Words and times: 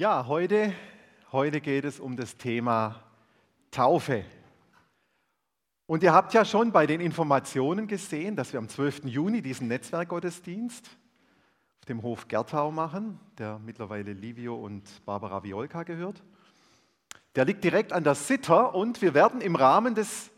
Ja, 0.00 0.24
heute, 0.28 0.72
heute 1.30 1.60
geht 1.60 1.84
es 1.84 2.00
um 2.00 2.16
das 2.16 2.38
Thema 2.38 3.02
Taufe. 3.70 4.24
Und 5.84 6.02
ihr 6.02 6.14
habt 6.14 6.32
ja 6.32 6.46
schon 6.46 6.72
bei 6.72 6.86
den 6.86 7.02
Informationen 7.02 7.86
gesehen, 7.86 8.34
dass 8.34 8.54
wir 8.54 8.60
am 8.60 8.70
12. 8.70 9.04
Juni 9.04 9.42
diesen 9.42 9.68
Netzwerkgottesdienst 9.68 10.86
auf 11.80 11.84
dem 11.84 12.00
Hof 12.00 12.28
Gertau 12.28 12.70
machen, 12.70 13.20
der 13.36 13.58
mittlerweile 13.58 14.14
Livio 14.14 14.54
und 14.54 14.84
Barbara 15.04 15.44
Violka 15.44 15.82
gehört. 15.82 16.22
Der 17.34 17.44
liegt 17.44 17.62
direkt 17.62 17.92
an 17.92 18.02
der 18.02 18.14
Sitter 18.14 18.74
und 18.74 19.02
wir 19.02 19.12
werden 19.12 19.42
im 19.42 19.54
Rahmen 19.54 19.94
des 19.94 20.30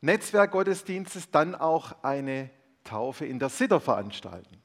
Netzwerkgottesdienstes 0.00 1.30
dann 1.30 1.54
auch 1.54 2.02
eine 2.02 2.48
Taufe 2.84 3.26
in 3.26 3.38
der 3.38 3.50
Sitter 3.50 3.80
veranstalten. 3.80 4.62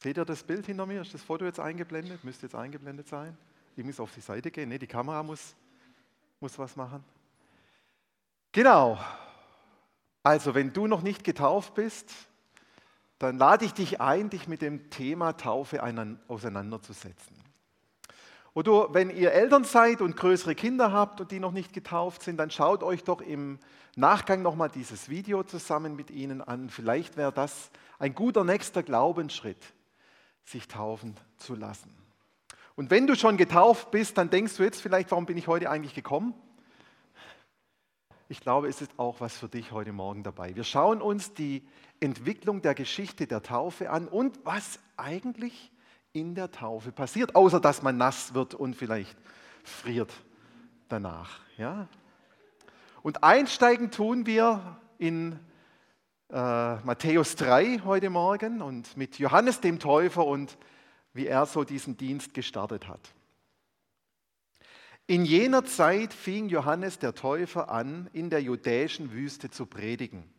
Seht 0.00 0.16
ihr 0.16 0.24
das 0.24 0.44
Bild 0.44 0.66
hinter 0.66 0.86
mir? 0.86 1.02
Ist 1.02 1.12
das 1.12 1.22
Foto 1.22 1.44
jetzt 1.44 1.58
eingeblendet? 1.58 2.22
Müsste 2.22 2.46
jetzt 2.46 2.54
eingeblendet 2.54 3.08
sein. 3.08 3.36
Ich 3.76 3.84
muss 3.84 3.98
auf 3.98 4.14
die 4.14 4.20
Seite 4.20 4.50
gehen. 4.50 4.68
Ne, 4.68 4.78
die 4.78 4.86
Kamera 4.86 5.22
muss, 5.22 5.56
muss 6.40 6.56
was 6.58 6.76
machen. 6.76 7.04
Genau. 8.52 8.98
Also, 10.22 10.54
wenn 10.54 10.72
du 10.72 10.86
noch 10.86 11.02
nicht 11.02 11.24
getauft 11.24 11.74
bist, 11.74 12.12
dann 13.18 13.38
lade 13.38 13.64
ich 13.64 13.74
dich 13.74 14.00
ein, 14.00 14.30
dich 14.30 14.46
mit 14.46 14.62
dem 14.62 14.90
Thema 14.90 15.36
Taufe 15.36 15.82
auseinanderzusetzen. 16.28 17.36
Oder 18.54 18.94
wenn 18.94 19.10
ihr 19.10 19.32
Eltern 19.32 19.64
seid 19.64 20.00
und 20.00 20.16
größere 20.16 20.54
Kinder 20.54 20.92
habt 20.92 21.20
und 21.20 21.32
die 21.32 21.40
noch 21.40 21.52
nicht 21.52 21.72
getauft 21.72 22.22
sind, 22.22 22.36
dann 22.36 22.50
schaut 22.50 22.82
euch 22.84 23.02
doch 23.02 23.20
im 23.20 23.58
Nachgang 23.96 24.42
nochmal 24.42 24.68
dieses 24.68 25.08
Video 25.08 25.42
zusammen 25.42 25.96
mit 25.96 26.10
ihnen 26.10 26.40
an. 26.40 26.70
Vielleicht 26.70 27.16
wäre 27.16 27.32
das 27.32 27.70
ein 27.98 28.14
guter 28.14 28.44
nächster 28.44 28.84
Glaubensschritt 28.84 29.74
sich 30.48 30.66
taufen 30.66 31.14
zu 31.36 31.54
lassen. 31.54 31.94
Und 32.74 32.90
wenn 32.90 33.06
du 33.06 33.16
schon 33.16 33.36
getauft 33.36 33.90
bist, 33.90 34.16
dann 34.16 34.30
denkst 34.30 34.56
du 34.56 34.62
jetzt 34.62 34.80
vielleicht, 34.80 35.10
warum 35.10 35.26
bin 35.26 35.36
ich 35.36 35.46
heute 35.46 35.68
eigentlich 35.68 35.94
gekommen? 35.94 36.32
Ich 38.28 38.40
glaube, 38.40 38.68
es 38.68 38.80
ist 38.80 38.92
auch 38.98 39.20
was 39.20 39.36
für 39.36 39.48
dich 39.48 39.72
heute 39.72 39.92
Morgen 39.92 40.22
dabei. 40.22 40.54
Wir 40.54 40.64
schauen 40.64 41.02
uns 41.02 41.34
die 41.34 41.66
Entwicklung 42.00 42.62
der 42.62 42.74
Geschichte 42.74 43.26
der 43.26 43.42
Taufe 43.42 43.90
an 43.90 44.06
und 44.06 44.38
was 44.44 44.78
eigentlich 44.96 45.72
in 46.12 46.34
der 46.34 46.50
Taufe 46.50 46.92
passiert, 46.92 47.34
außer 47.34 47.60
dass 47.60 47.82
man 47.82 47.96
nass 47.96 48.34
wird 48.34 48.54
und 48.54 48.74
vielleicht 48.74 49.16
friert 49.64 50.12
danach. 50.88 51.40
Ja? 51.56 51.88
Und 53.02 53.22
einsteigen 53.24 53.90
tun 53.90 54.24
wir 54.26 54.78
in 54.98 55.38
äh, 56.30 56.76
Matthäus 56.84 57.36
3 57.36 57.80
heute 57.84 58.10
Morgen 58.10 58.60
und 58.60 58.96
mit 58.96 59.18
Johannes 59.18 59.60
dem 59.60 59.78
Täufer 59.78 60.26
und 60.26 60.58
wie 61.14 61.26
er 61.26 61.46
so 61.46 61.64
diesen 61.64 61.96
Dienst 61.96 62.34
gestartet 62.34 62.86
hat. 62.86 63.14
In 65.06 65.24
jener 65.24 65.64
Zeit 65.64 66.12
fing 66.12 66.50
Johannes 66.50 66.98
der 66.98 67.14
Täufer 67.14 67.70
an, 67.70 68.10
in 68.12 68.28
der 68.28 68.42
judäischen 68.42 69.10
Wüste 69.10 69.50
zu 69.50 69.64
predigen. 69.64 70.30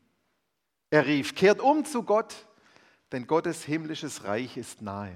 Er 0.92 1.08
rief, 1.08 1.34
kehrt 1.34 1.60
um 1.60 1.86
zu 1.86 2.04
Gott, 2.04 2.48
denn 3.12 3.26
Gottes 3.26 3.64
himmlisches 3.64 4.26
Reich 4.26 4.58
ist 4.58 4.84
nahe. 4.84 5.16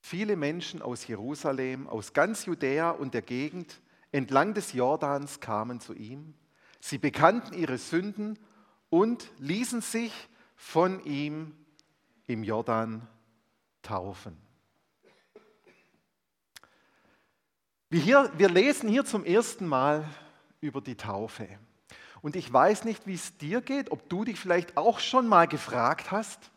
Viele 0.00 0.34
Menschen 0.34 0.82
aus 0.82 1.06
Jerusalem, 1.06 1.86
aus 1.86 2.12
ganz 2.12 2.46
Judäa 2.46 2.90
und 2.90 3.14
der 3.14 3.22
Gegend 3.22 3.80
entlang 4.10 4.54
des 4.54 4.72
Jordans 4.72 5.38
kamen 5.38 5.78
zu 5.78 5.94
ihm. 5.94 6.34
Sie 6.80 6.98
bekannten 6.98 7.54
ihre 7.54 7.78
Sünden 7.78 8.36
und 8.92 9.30
ließen 9.38 9.80
sich 9.80 10.12
von 10.54 11.02
ihm 11.06 11.56
im 12.26 12.44
Jordan 12.44 13.08
taufen. 13.80 14.36
Wir, 17.88 18.00
hier, 18.00 18.32
wir 18.36 18.50
lesen 18.50 18.90
hier 18.90 19.06
zum 19.06 19.24
ersten 19.24 19.66
Mal 19.66 20.06
über 20.60 20.82
die 20.82 20.94
Taufe. 20.94 21.48
Und 22.20 22.36
ich 22.36 22.52
weiß 22.52 22.84
nicht, 22.84 23.06
wie 23.06 23.14
es 23.14 23.38
dir 23.38 23.62
geht, 23.62 23.90
ob 23.90 24.10
du 24.10 24.24
dich 24.24 24.38
vielleicht 24.38 24.76
auch 24.76 25.00
schon 25.00 25.26
mal 25.26 25.48
gefragt 25.48 26.10
hast, 26.10 26.50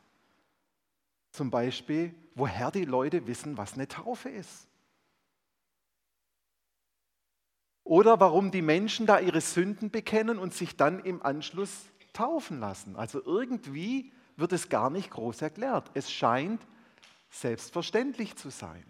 zum 1.32 1.50
Beispiel, 1.50 2.14
woher 2.36 2.70
die 2.70 2.84
Leute 2.84 3.28
wissen, 3.28 3.58
was 3.58 3.76
eine 3.76 3.88
Taufe 3.88 4.28
ist. 4.28 4.68
Oder 7.86 8.20
warum 8.20 8.52
die 8.52 8.62
Menschen 8.62 9.06
da 9.06 9.20
ihre 9.20 9.40
Sünden 9.40 9.90
bekennen 9.90 10.38
und 10.38 10.54
sich 10.54 10.76
dann 10.76 11.00
im 11.00 11.24
Anschluss 11.24 11.72
taufen 12.16 12.60
lassen. 12.60 12.96
Also 12.96 13.24
irgendwie 13.24 14.12
wird 14.38 14.54
es 14.54 14.70
gar 14.70 14.90
nicht 14.90 15.12
groß 15.12 15.42
erklärt. 15.42 15.92
Es 15.94 16.12
scheint 16.12 16.62
selbstverständlich 17.30 18.36
zu 18.36 18.50
sein. 18.50 18.84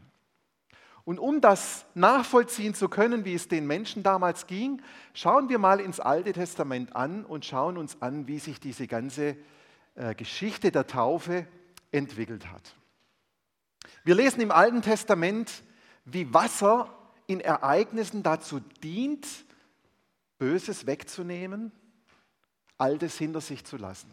Und 1.03 1.19
um 1.19 1.39
das 1.39 1.85
nachvollziehen 1.93 2.73
zu 2.73 2.89
können, 2.89 3.25
wie 3.25 3.35
es 3.35 3.47
den 3.47 3.67
Menschen 3.67 4.01
damals 4.01 4.47
ging, 4.47 4.81
schauen 5.13 5.49
wir 5.49 5.59
mal 5.59 5.79
ins 5.79 5.99
Alte 5.99 6.33
Testament 6.33 6.95
an 6.95 7.25
und 7.25 7.45
schauen 7.45 7.77
uns 7.77 8.01
an, 8.01 8.27
wie 8.27 8.39
sich 8.39 8.59
diese 8.59 8.87
ganze 8.87 9.37
äh, 9.93 10.15
Geschichte 10.15 10.71
der 10.71 10.87
Taufe 10.87 11.45
entwickelt 11.91 12.51
hat. 12.51 12.75
Wir 14.03 14.15
lesen 14.15 14.41
im 14.41 14.51
Alten 14.51 14.81
Testament, 14.81 15.63
wie 16.05 16.33
Wasser 16.33 16.89
in 17.27 17.39
Ereignissen 17.39 18.23
dazu 18.23 18.59
dient, 18.81 19.27
Böses 20.39 20.87
wegzunehmen 20.87 21.71
Altes 22.77 23.17
hinter 23.17 23.41
sich 23.41 23.63
zu 23.63 23.77
lassen. 23.77 24.11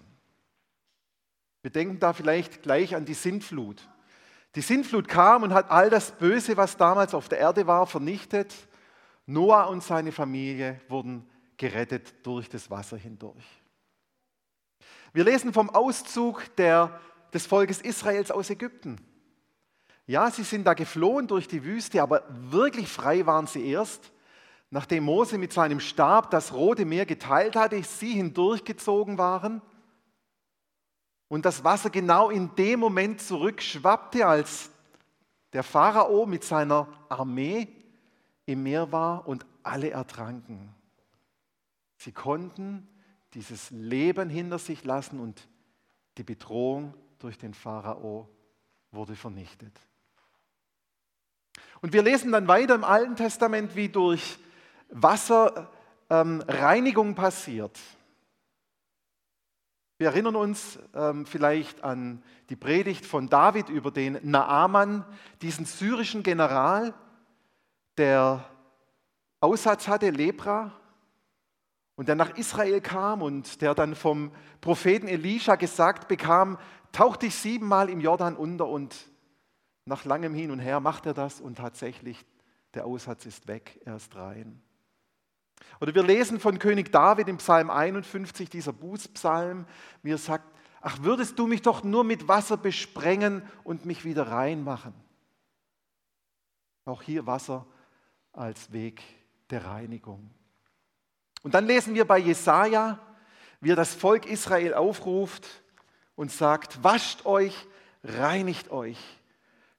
Wir 1.63 1.71
denken 1.71 1.99
da 2.01 2.13
vielleicht 2.13 2.63
gleich 2.63 2.95
an 2.95 3.05
die 3.05 3.15
Sintflut. 3.15 3.89
Die 4.55 4.61
Sintflut 4.61 5.09
kam 5.09 5.45
und 5.45 5.55
hat 5.55 5.71
all 5.71 5.89
das 5.89 6.13
Böse, 6.13 6.57
was 6.57 6.77
damals 6.77 7.15
auf 7.15 7.29
der 7.29 7.39
Erde 7.39 7.67
war, 7.67 7.87
vernichtet. 7.87 8.55
Noah 9.27 9.69
und 9.69 9.83
seine 9.83 10.13
Familie 10.13 10.81
wurden 10.89 11.29
gerettet 11.57 12.15
durch 12.27 12.49
das 12.49 12.71
Wasser 12.71 12.97
hindurch. 12.97 13.45
Wir 15.13 15.25
lesen 15.25 15.53
vom 15.53 15.71
Auszug 15.71 16.45
der, 16.57 17.01
des 17.33 17.47
Volkes 17.47 17.81
Israels 17.81 18.31
aus 18.31 18.51
Ägypten. 18.51 19.01
Ja, 20.07 20.31
sie 20.31 20.43
sind 20.43 20.65
da 20.65 20.75
geflohen 20.75 21.29
durch 21.29 21.47
die 21.47 21.65
Wüste, 21.65 22.03
aber 22.03 22.25
wirklich 22.29 22.89
frei 22.89 23.25
waren 23.25 23.47
sie 23.47 23.65
erst, 23.71 24.11
nachdem 24.73 25.05
Mose 25.05 25.37
mit 25.37 25.53
seinem 25.53 25.81
Stab 25.81 26.31
das 26.31 26.55
Rote 26.55 26.87
Meer 26.87 27.05
geteilt 27.05 27.57
hatte, 27.57 27.81
sie 27.83 28.15
hindurchgezogen 28.15 29.19
waren 29.19 29.61
und 31.29 31.45
das 31.45 31.63
Wasser 31.63 31.91
genau 31.91 32.31
in 32.31 32.55
dem 32.57 32.81
Moment 32.81 33.21
zurückschwappte, 33.21 34.27
als 34.27 34.71
der 35.53 35.63
Pharao 35.63 36.25
mit 36.25 36.43
seiner 36.43 36.89
Armee 37.11 37.69
im 38.47 38.63
Meer 38.63 38.91
war 38.91 39.29
und 39.29 39.45
alle 39.63 39.91
ertranken. 39.91 40.75
Sie 41.99 42.13
konnten 42.13 42.89
dieses 43.35 43.71
Leben 43.71 44.31
hinter 44.31 44.59
sich 44.59 44.85
lassen 44.85 45.21
und 45.21 45.49
die 46.17 46.25
Bedrohung 46.25 46.95
durch 47.19 47.37
den 47.37 47.53
Pharao 47.53 48.27
wurde 48.91 49.17
vernichtet. 49.17 49.79
Und 51.83 51.93
wir 51.93 52.03
lesen 52.03 52.33
dann 52.33 52.49
weiter 52.49 52.75
im 52.75 52.85
Alten 52.85 53.17
Testament, 53.17 53.77
wie 53.77 53.91
durch 53.91 54.39
Wasserreinigung 54.93 57.09
ähm, 57.09 57.15
passiert. 57.15 57.79
Wir 59.99 60.09
erinnern 60.09 60.37
uns 60.37 60.79
ähm, 60.95 61.27
vielleicht 61.27 61.85
an 61.85 62.23
die 62.49 62.57
Predigt 62.57 63.07
von 63.07 63.29
David 63.29 63.69
über 63.69 63.91
den 63.91 64.19
Naaman, 64.23 65.05
diesen 65.41 65.65
syrischen 65.65 66.23
General, 66.23 66.95
der 67.97 68.45
Aussatz 69.41 69.89
hatte, 69.89 70.11
Lepra, 70.11 70.73
und 71.95 72.09
der 72.09 72.17
nach 72.17 72.37
Israel 72.37 72.81
kam 72.81 73.23
und 73.23 73.61
der 73.61 73.75
dann 73.75 73.95
vom 73.95 74.33
Propheten 74.61 75.09
Elisha 75.09 75.57
gesagt 75.57 76.09
bekam, 76.09 76.59
tauch 76.91 77.17
dich 77.17 77.37
siebenmal 77.37 77.89
im 77.89 78.01
Jordan 78.01 78.35
unter 78.35 78.67
und 78.67 78.97
nach 79.85 80.05
langem 80.05 80.35
Hin 80.35 80.51
und 80.51 80.59
Her 80.59 80.81
macht 80.81 81.07
er 81.07 81.15
das 81.15 81.41
und 81.41 81.59
tatsächlich 81.59 82.25
der 82.75 82.87
Aussatz 82.87 83.27
ist 83.27 83.47
weg, 83.47 83.81
er 83.85 83.97
ist 83.97 84.15
rein. 84.17 84.63
Oder 85.81 85.95
wir 85.95 86.03
lesen 86.03 86.41
von 86.41 86.59
König 86.59 86.93
David 86.93 87.29
im 87.29 87.39
Psalm 87.39 87.71
51, 87.71 88.49
dieser 88.49 88.73
Bußpsalm, 88.73 89.67
er 90.03 90.19
sagt, 90.19 90.45
ach 90.81 90.99
würdest 91.03 91.39
du 91.39 91.47
mich 91.47 91.63
doch 91.63 91.83
nur 91.83 92.05
mit 92.05 92.29
Wasser 92.29 92.57
besprengen 92.57 93.43
und 93.65 93.85
mich 93.85 94.05
wieder 94.05 94.29
reinmachen. 94.29 94.95
Auch 96.85 97.03
hier 97.03 97.27
Wasser 97.27 97.67
als 98.33 98.73
Weg 98.73 99.03
der 99.51 99.65
Reinigung. 99.65 100.31
Und 101.43 101.55
dann 101.55 101.67
lesen 101.67 101.95
wir 101.95 102.05
bei 102.05 102.19
Jesaja, 102.19 102.99
wie 103.61 103.71
er 103.71 103.77
das 103.77 103.95
Volk 103.95 104.27
Israel 104.27 104.75
aufruft 104.75 105.47
und 106.17 106.31
sagt: 106.31 106.83
Wascht 106.83 107.27
euch, 107.27 107.67
reinigt 108.03 108.71
euch, 108.71 108.99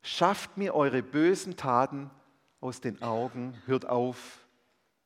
schafft 0.01 0.57
mir 0.57 0.75
eure 0.75 1.03
bösen 1.03 1.57
Taten 1.57 2.09
aus 2.61 2.79
den 2.79 3.01
Augen, 3.01 3.61
hört 3.65 3.85
auf, 3.85 4.42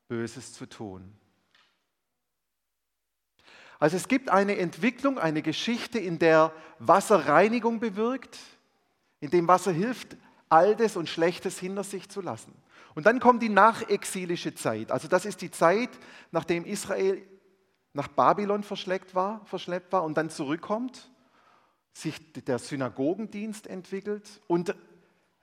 Böses 0.08 0.54
zu 0.54 0.66
tun. 0.66 1.14
Also 3.80 3.96
es 3.96 4.08
gibt 4.08 4.30
eine 4.30 4.58
Entwicklung, 4.58 5.20
eine 5.20 5.42
Geschichte, 5.42 6.00
in 6.00 6.18
der 6.18 6.52
Wasser 6.80 7.28
Reinigung 7.28 7.80
bewirkt, 7.80 8.38
in 9.20 9.30
dem 9.30 9.48
Wasser 9.48 9.72
hilft, 9.72 10.18
Altes 10.50 10.96
und 10.96 11.10
Schlechtes 11.10 11.60
hinter 11.60 11.84
sich 11.84 12.10
zu 12.10 12.22
lassen. 12.22 12.54
Und 12.96 13.06
dann 13.06 13.20
kommt 13.20 13.44
die 13.44 13.50
nachexilische 13.50 14.56
Zeit. 14.56 14.92
Also 14.92 15.08
das 15.08 15.26
ist 15.26 15.42
die 15.42 15.52
Zeit, 15.52 15.90
nachdem 16.32 16.66
Israel 16.66 17.22
nach 17.94 18.08
Babylon 18.08 18.64
verschleppt 18.64 19.14
war, 19.14 19.46
verschleppt 19.46 19.92
war 19.92 20.04
und 20.04 20.18
dann 20.18 20.30
zurückkommt, 20.30 21.12
sich 21.94 22.34
der 22.34 22.60
Synagogendienst 22.60 23.68
entwickelt 23.68 24.42
und 24.48 24.76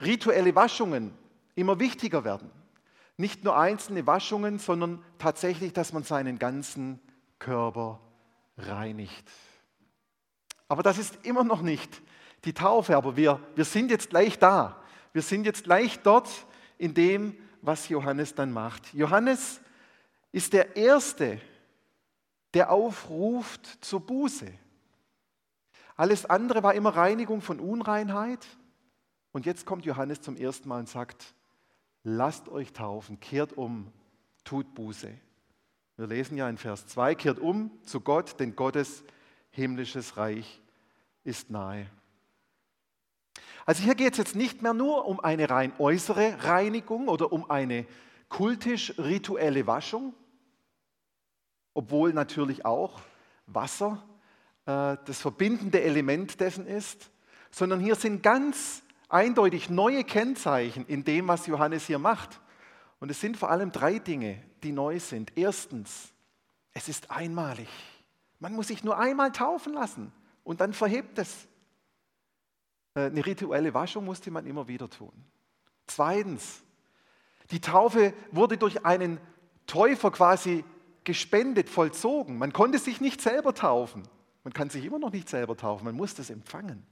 rituelle 0.00 0.54
Waschungen 0.54 1.12
immer 1.54 1.78
wichtiger 1.78 2.24
werden. 2.24 2.50
Nicht 3.16 3.44
nur 3.44 3.56
einzelne 3.56 4.06
Waschungen, 4.06 4.58
sondern 4.58 5.04
tatsächlich, 5.18 5.72
dass 5.72 5.92
man 5.92 6.02
seinen 6.02 6.38
ganzen 6.38 7.00
Körper 7.38 8.00
reinigt. 8.56 9.30
Aber 10.68 10.82
das 10.82 10.98
ist 10.98 11.24
immer 11.24 11.44
noch 11.44 11.62
nicht 11.62 12.02
die 12.44 12.52
Taufe, 12.52 12.96
aber 12.96 13.16
wir, 13.16 13.40
wir 13.54 13.64
sind 13.64 13.90
jetzt 13.90 14.10
gleich 14.10 14.38
da. 14.38 14.82
Wir 15.12 15.22
sind 15.22 15.44
jetzt 15.44 15.64
gleich 15.64 16.00
dort 16.00 16.28
in 16.78 16.94
dem, 16.94 17.36
was 17.62 17.88
Johannes 17.88 18.34
dann 18.34 18.52
macht. 18.52 18.92
Johannes 18.92 19.60
ist 20.32 20.52
der 20.52 20.76
Erste, 20.76 21.40
der 22.52 22.70
aufruft 22.70 23.84
zur 23.84 24.00
Buße. 24.00 24.52
Alles 25.96 26.26
andere 26.26 26.62
war 26.62 26.74
immer 26.74 26.90
Reinigung 26.96 27.40
von 27.40 27.60
Unreinheit. 27.60 28.44
Und 29.32 29.46
jetzt 29.46 29.64
kommt 29.66 29.84
Johannes 29.84 30.20
zum 30.20 30.36
ersten 30.36 30.68
Mal 30.68 30.80
und 30.80 30.88
sagt, 30.88 31.34
lasst 32.04 32.48
euch 32.48 32.72
taufen, 32.72 33.18
kehrt 33.18 33.54
um, 33.54 33.90
tut 34.44 34.74
Buße. 34.74 35.10
Wir 35.96 36.06
lesen 36.06 36.36
ja 36.36 36.48
in 36.48 36.58
Vers 36.58 36.86
2, 36.86 37.14
kehrt 37.14 37.38
um 37.38 37.70
zu 37.84 38.00
Gott, 38.00 38.38
denn 38.38 38.54
Gottes 38.54 39.02
himmlisches 39.50 40.16
Reich 40.16 40.60
ist 41.24 41.50
nahe. 41.50 41.86
Also 43.66 43.82
hier 43.82 43.94
geht 43.94 44.12
es 44.12 44.18
jetzt 44.18 44.36
nicht 44.36 44.62
mehr 44.62 44.74
nur 44.74 45.06
um 45.06 45.20
eine 45.20 45.48
rein 45.48 45.72
äußere 45.78 46.44
Reinigung 46.44 47.08
oder 47.08 47.32
um 47.32 47.50
eine 47.50 47.86
kultisch-rituelle 48.28 49.66
Waschung, 49.66 50.12
obwohl 51.72 52.12
natürlich 52.12 52.66
auch 52.66 53.00
Wasser 53.46 54.04
äh, 54.66 54.96
das 55.04 55.20
verbindende 55.20 55.80
Element 55.80 56.40
dessen 56.40 56.66
ist, 56.66 57.10
sondern 57.50 57.80
hier 57.80 57.94
sind 57.94 58.22
ganz 58.22 58.83
eindeutig 59.14 59.70
neue 59.70 60.02
Kennzeichen 60.02 60.86
in 60.86 61.04
dem, 61.04 61.28
was 61.28 61.46
Johannes 61.46 61.86
hier 61.86 61.98
macht. 61.98 62.40
Und 62.98 63.10
es 63.10 63.20
sind 63.20 63.36
vor 63.36 63.50
allem 63.50 63.70
drei 63.70 63.98
Dinge, 63.98 64.42
die 64.62 64.72
neu 64.72 64.98
sind. 64.98 65.32
Erstens, 65.36 66.12
es 66.72 66.88
ist 66.88 67.10
einmalig. 67.10 67.68
Man 68.40 68.54
muss 68.54 68.68
sich 68.68 68.82
nur 68.82 68.98
einmal 68.98 69.30
taufen 69.30 69.72
lassen 69.72 70.12
und 70.42 70.60
dann 70.60 70.72
verhebt 70.72 71.18
es. 71.18 71.46
Äh, 72.94 73.06
eine 73.06 73.24
rituelle 73.24 73.72
Waschung 73.72 74.04
musste 74.04 74.30
man 74.30 74.46
immer 74.46 74.66
wieder 74.66 74.90
tun. 74.90 75.12
Zweitens, 75.86 76.62
die 77.50 77.60
Taufe 77.60 78.14
wurde 78.32 78.56
durch 78.56 78.84
einen 78.84 79.20
Täufer 79.66 80.10
quasi 80.10 80.64
gespendet, 81.04 81.68
vollzogen. 81.68 82.38
Man 82.38 82.52
konnte 82.52 82.78
sich 82.78 83.00
nicht 83.00 83.20
selber 83.20 83.54
taufen. 83.54 84.02
Man 84.42 84.52
kann 84.52 84.70
sich 84.70 84.84
immer 84.84 84.98
noch 84.98 85.12
nicht 85.12 85.28
selber 85.28 85.56
taufen, 85.56 85.84
man 85.84 85.94
muss 85.94 86.14
das 86.14 86.30
empfangen. 86.30 86.84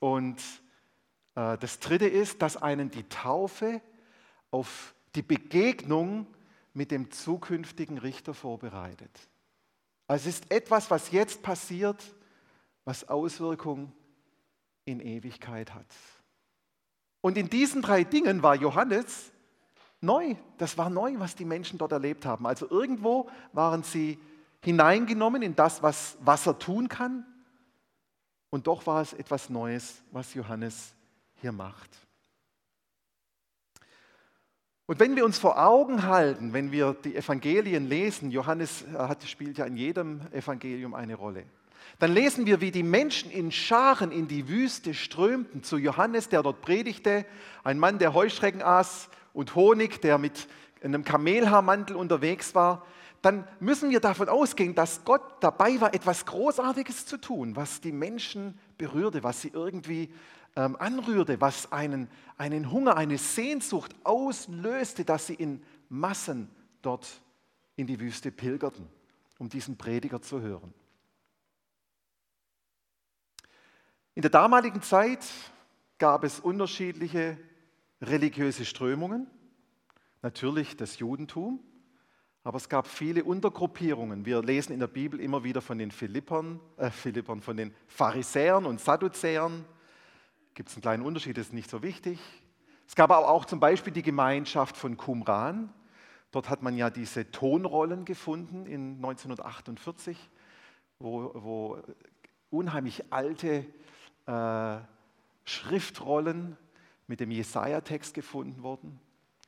Und 0.00 0.38
äh, 1.36 1.56
das 1.58 1.78
Dritte 1.78 2.08
ist, 2.08 2.42
dass 2.42 2.56
einen 2.56 2.90
die 2.90 3.08
Taufe 3.08 3.80
auf 4.50 4.94
die 5.14 5.22
Begegnung 5.22 6.26
mit 6.74 6.90
dem 6.90 7.10
zukünftigen 7.10 7.98
Richter 7.98 8.34
vorbereitet. 8.34 9.10
Also 10.08 10.28
es 10.28 10.40
ist 10.40 10.50
etwas, 10.50 10.90
was 10.90 11.12
jetzt 11.12 11.42
passiert, 11.42 12.02
was 12.84 13.08
Auswirkungen 13.08 13.92
in 14.84 15.00
Ewigkeit 15.00 15.72
hat. 15.72 15.86
Und 17.20 17.36
in 17.36 17.48
diesen 17.50 17.82
drei 17.82 18.02
Dingen 18.02 18.42
war 18.42 18.56
Johannes 18.56 19.30
neu. 20.00 20.34
Das 20.58 20.78
war 20.78 20.90
neu, 20.90 21.18
was 21.18 21.34
die 21.36 21.44
Menschen 21.44 21.78
dort 21.78 21.92
erlebt 21.92 22.24
haben. 22.24 22.46
Also 22.46 22.68
irgendwo 22.68 23.28
waren 23.52 23.82
sie 23.82 24.18
hineingenommen 24.62 25.42
in 25.42 25.54
das, 25.54 25.82
was 25.82 26.16
Wasser 26.20 26.58
tun 26.58 26.88
kann. 26.88 27.26
Und 28.50 28.66
doch 28.66 28.86
war 28.86 29.00
es 29.00 29.12
etwas 29.12 29.48
Neues, 29.48 30.02
was 30.10 30.34
Johannes 30.34 30.92
hier 31.40 31.52
macht. 31.52 31.90
Und 34.86 34.98
wenn 34.98 35.14
wir 35.14 35.24
uns 35.24 35.38
vor 35.38 35.56
Augen 35.64 36.02
halten, 36.02 36.52
wenn 36.52 36.72
wir 36.72 36.94
die 36.94 37.14
Evangelien 37.14 37.88
lesen, 37.88 38.32
Johannes 38.32 38.82
äh, 38.82 38.98
hat, 38.98 39.22
spielt 39.22 39.56
ja 39.56 39.64
in 39.64 39.76
jedem 39.76 40.20
Evangelium 40.32 40.94
eine 40.94 41.14
Rolle, 41.14 41.44
dann 42.00 42.12
lesen 42.12 42.44
wir, 42.44 42.60
wie 42.60 42.72
die 42.72 42.82
Menschen 42.82 43.30
in 43.30 43.52
Scharen 43.52 44.10
in 44.10 44.26
die 44.26 44.48
Wüste 44.48 44.92
strömten 44.94 45.62
zu 45.62 45.76
Johannes, 45.76 46.28
der 46.28 46.42
dort 46.42 46.60
predigte, 46.60 47.24
ein 47.62 47.78
Mann, 47.78 48.00
der 48.00 48.14
Heuschrecken 48.14 48.62
aß 48.62 49.10
und 49.32 49.54
Honig, 49.54 50.00
der 50.00 50.18
mit 50.18 50.48
einem 50.82 51.04
Kamelhaarmantel 51.04 51.94
unterwegs 51.94 52.54
war, 52.56 52.84
dann 53.22 53.46
müssen 53.60 53.90
wir 53.90 54.00
davon 54.00 54.28
ausgehen, 54.28 54.74
dass 54.74 55.04
Gott 55.04 55.22
dabei 55.42 55.80
war, 55.80 55.92
etwas 55.92 56.24
Großartiges 56.26 57.06
zu 57.06 57.18
tun, 57.18 57.54
was 57.54 57.80
die 57.80 57.92
Menschen 57.92 58.58
berührte, 58.78 59.22
was 59.22 59.42
sie 59.42 59.48
irgendwie 59.48 60.12
ähm, 60.56 60.76
anrührte, 60.76 61.40
was 61.40 61.70
einen, 61.70 62.08
einen 62.36 62.70
Hunger, 62.70 62.96
eine 62.96 63.18
Sehnsucht 63.18 63.94
auslöste, 64.04 65.04
dass 65.04 65.26
sie 65.26 65.34
in 65.34 65.62
Massen 65.88 66.50
dort 66.82 67.20
in 67.76 67.86
die 67.86 68.00
Wüste 68.00 68.30
pilgerten, 68.32 68.88
um 69.38 69.48
diesen 69.48 69.76
Prediger 69.76 70.22
zu 70.22 70.40
hören. 70.40 70.72
In 74.14 74.22
der 74.22 74.30
damaligen 74.30 74.82
Zeit 74.82 75.24
gab 75.98 76.24
es 76.24 76.40
unterschiedliche 76.40 77.38
religiöse 78.00 78.64
Strömungen, 78.64 79.26
natürlich 80.22 80.76
das 80.76 80.98
Judentum, 80.98 81.60
aber 82.50 82.56
es 82.56 82.68
gab 82.68 82.88
viele 82.88 83.22
Untergruppierungen. 83.22 84.26
Wir 84.26 84.42
lesen 84.42 84.72
in 84.72 84.80
der 84.80 84.88
Bibel 84.88 85.20
immer 85.20 85.44
wieder 85.44 85.60
von 85.60 85.78
den 85.78 85.92
Philippern, 85.92 86.58
äh, 86.78 86.90
Philippern 86.90 87.40
von 87.40 87.56
den 87.56 87.72
Pharisäern 87.86 88.66
und 88.66 88.80
Sadduzäern. 88.80 89.64
Gibt 90.54 90.68
es 90.68 90.74
einen 90.74 90.82
kleinen 90.82 91.04
Unterschied, 91.04 91.38
das 91.38 91.46
ist 91.46 91.52
nicht 91.52 91.70
so 91.70 91.84
wichtig. 91.84 92.18
Es 92.88 92.96
gab 92.96 93.12
aber 93.12 93.28
auch 93.28 93.44
zum 93.44 93.60
Beispiel 93.60 93.92
die 93.92 94.02
Gemeinschaft 94.02 94.76
von 94.76 94.96
Qumran. 94.96 95.72
Dort 96.32 96.48
hat 96.48 96.60
man 96.60 96.76
ja 96.76 96.90
diese 96.90 97.30
Tonrollen 97.30 98.04
gefunden 98.04 98.66
in 98.66 98.96
1948, 98.96 100.18
wo, 100.98 101.30
wo 101.34 101.78
unheimlich 102.50 103.12
alte 103.12 103.64
äh, 104.26 104.76
Schriftrollen 105.44 106.56
mit 107.06 107.20
dem 107.20 107.30
Jesaja-Text 107.30 108.12
gefunden 108.12 108.64
wurden. 108.64 108.98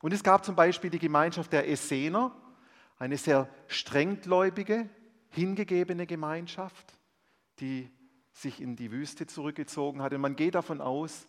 Und 0.03 0.13
es 0.13 0.23
gab 0.23 0.45
zum 0.45 0.55
Beispiel 0.55 0.91
die 0.91 1.01
Gemeinschaft 1.01 1.53
der 1.53 1.69
Essener, 1.69 2.31
eine 3.03 3.19
sehr 3.19 3.49
strenggläubige, 3.67 4.89
hingegebene 5.31 6.07
Gemeinschaft, 6.07 6.87
die 7.59 7.91
sich 8.31 8.61
in 8.61 8.77
die 8.77 8.93
Wüste 8.93 9.27
zurückgezogen 9.27 10.01
hat. 10.01 10.15
Und 10.15 10.21
man 10.21 10.37
geht 10.37 10.55
davon 10.55 10.81
aus, 10.81 11.27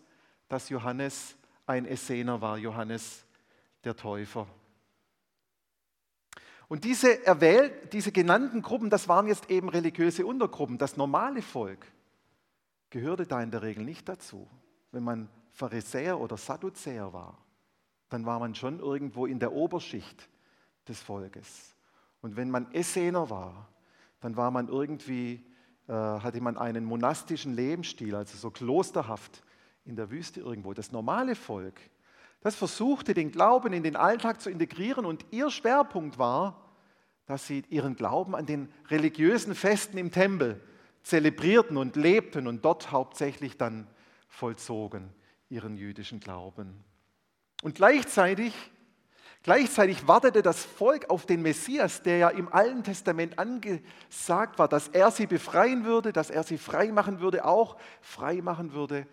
dass 0.49 0.69
Johannes 0.69 1.35
ein 1.65 1.87
Essener 1.87 2.41
war, 2.41 2.59
Johannes 2.59 3.25
der 3.83 3.95
Täufer. 3.95 4.45
Und 6.67 6.83
diese, 6.83 7.25
erwählt, 7.25 7.91
diese 7.91 8.11
genannten 8.11 8.61
Gruppen, 8.61 8.91
das 8.91 9.07
waren 9.07 9.25
jetzt 9.25 9.49
eben 9.49 9.67
religiöse 9.67 10.27
Untergruppen. 10.27 10.77
Das 10.77 10.95
normale 10.95 11.41
Volk 11.41 11.87
gehörte 12.91 13.25
da 13.25 13.41
in 13.41 13.49
der 13.49 13.63
Regel 13.63 13.83
nicht 13.83 14.07
dazu. 14.07 14.47
Wenn 14.91 15.03
man 15.03 15.27
Pharisäer 15.49 16.19
oder 16.19 16.37
Sadduzäer 16.37 17.13
war, 17.13 17.43
dann 18.09 18.27
war 18.27 18.37
man 18.37 18.53
schon 18.53 18.79
irgendwo 18.79 19.25
in 19.25 19.39
der 19.39 19.53
Oberschicht 19.53 20.29
des 20.87 21.01
Volkes. 21.01 21.75
Und 22.21 22.35
wenn 22.35 22.49
man 22.49 22.71
Essener 22.73 23.29
war, 23.29 23.69
dann 24.21 24.37
war 24.37 24.51
man 24.51 24.67
irgendwie, 24.69 25.45
äh, 25.87 25.93
hatte 25.93 26.41
man 26.41 26.57
einen 26.57 26.85
monastischen 26.85 27.53
Lebensstil, 27.53 28.15
also 28.15 28.37
so 28.37 28.51
klosterhaft 28.51 29.43
in 29.85 29.95
der 29.95 30.09
Wüste 30.09 30.39
irgendwo. 30.39 30.73
Das 30.73 30.91
normale 30.91 31.35
Volk, 31.35 31.79
das 32.41 32.55
versuchte 32.55 33.13
den 33.13 33.31
Glauben 33.31 33.73
in 33.73 33.83
den 33.83 33.95
Alltag 33.95 34.41
zu 34.41 34.49
integrieren 34.49 35.05
und 35.05 35.25
ihr 35.31 35.49
Schwerpunkt 35.49 36.17
war, 36.17 36.71
dass 37.25 37.47
sie 37.47 37.63
ihren 37.69 37.95
Glauben 37.95 38.35
an 38.35 38.45
den 38.45 38.69
religiösen 38.89 39.55
Festen 39.55 39.97
im 39.97 40.11
Tempel 40.11 40.61
zelebrierten 41.03 41.77
und 41.77 41.95
lebten 41.95 42.47
und 42.47 42.63
dort 42.65 42.91
hauptsächlich 42.91 43.57
dann 43.57 43.87
vollzogen 44.27 45.09
ihren 45.49 45.77
jüdischen 45.77 46.19
Glauben. 46.19 46.83
Und 47.61 47.75
gleichzeitig, 47.75 48.53
gleichzeitig 49.43 50.07
wartete 50.07 50.41
das 50.41 50.63
Volk 50.63 51.09
auf 51.09 51.25
den 51.25 51.41
Messias, 51.41 52.01
der 52.01 52.17
ja 52.17 52.29
im 52.29 52.51
Alten 52.51 52.83
Testament 52.83 53.37
angesagt 53.37 54.57
war, 54.57 54.67
dass 54.67 54.87
er 54.87 55.11
sie 55.11 55.27
befreien 55.27 55.85
würde, 55.85 56.11
dass 56.11 56.29
er 56.29 56.43
sie 56.43 56.57
frei 56.57 56.91
machen 56.91 57.19
würde, 57.19 57.45
auch 57.45 57.77
frei 58.01 58.41
machen 58.41 58.73
würde 58.73 59.05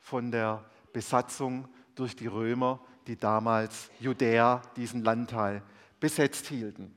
von 0.00 0.30
der 0.30 0.64
Besatzung 0.92 1.68
durch 1.94 2.14
die 2.16 2.26
Römer, 2.26 2.80
die 3.06 3.16
damals 3.16 3.90
Judäa, 4.00 4.62
diesen 4.76 5.02
Landteil, 5.02 5.62
besetzt 6.00 6.46
hielten. 6.46 6.96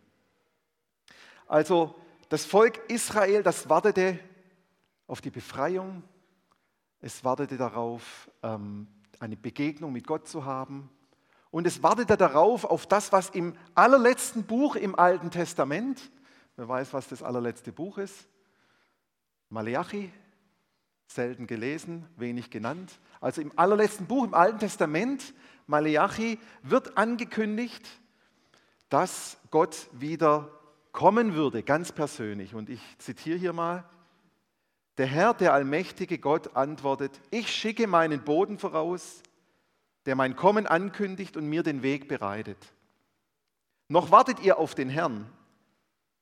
Also 1.48 1.96
das 2.30 2.46
Volk 2.46 2.82
Israel, 2.90 3.44
das 3.44 3.68
wartete 3.70 4.20
auf 5.08 5.22
die 5.22 5.32
Befreiung, 5.32 6.04
Es 7.04 7.24
wartete 7.24 7.58
darauf, 7.58 8.30
ähm, 8.44 8.88
eine 9.20 9.36
Begegnung 9.36 9.92
mit 9.92 10.06
Gott 10.06 10.28
zu 10.28 10.46
haben. 10.46 10.90
Und 11.52 11.68
es 11.68 11.84
wartete 11.84 12.16
darauf, 12.16 12.64
auf 12.64 12.88
das, 12.88 13.12
was 13.12 13.30
im 13.30 13.56
allerletzten 13.76 14.44
Buch 14.44 14.76
im 14.76 14.98
Alten 14.98 15.30
Testament, 15.32 16.12
wer 16.56 16.68
weiß, 16.68 16.94
was 16.94 17.10
das 17.10 17.22
allerletzte 17.22 17.74
Buch 17.74 17.98
ist, 17.98 18.28
Maleachi, 19.50 20.12
selten 21.08 21.46
gelesen, 21.46 22.08
wenig 22.16 22.50
genannt. 22.50 23.00
Also 23.20 23.42
im 23.42 23.52
allerletzten 23.58 24.08
Buch 24.08 24.24
im 24.24 24.34
Alten 24.34 24.60
Testament, 24.60 25.34
Maleachi, 25.68 26.40
wird 26.64 26.98
angekündigt, 26.98 27.86
dass 28.88 29.38
Gott 29.52 29.88
wieder 29.92 30.50
kommen 30.94 31.36
würde, 31.36 31.64
ganz 31.64 31.92
persönlich. 31.92 32.56
Und 32.56 32.70
ich 32.70 32.82
zitiere 32.98 33.38
hier 33.38 33.54
mal. 33.54 33.84
Der 34.98 35.08
Herr, 35.08 35.34
der 35.34 35.54
allmächtige 35.54 36.18
Gott, 36.18 36.56
antwortet, 36.56 37.20
ich 37.30 37.50
schicke 37.52 37.88
meinen 37.88 38.24
Boden 38.24 38.58
voraus, 38.58 39.22
der 40.06 40.16
mein 40.16 40.36
Kommen 40.36 40.68
ankündigt 40.68 41.38
und 41.38 41.48
mir 41.48 41.64
den 41.64 41.84
Weg 41.84 42.08
bereitet. 42.08 42.58
Noch 43.88 44.12
wartet 44.12 44.40
ihr 44.40 44.58
auf 44.58 44.76
den 44.76 44.90
Herrn. 44.90 45.30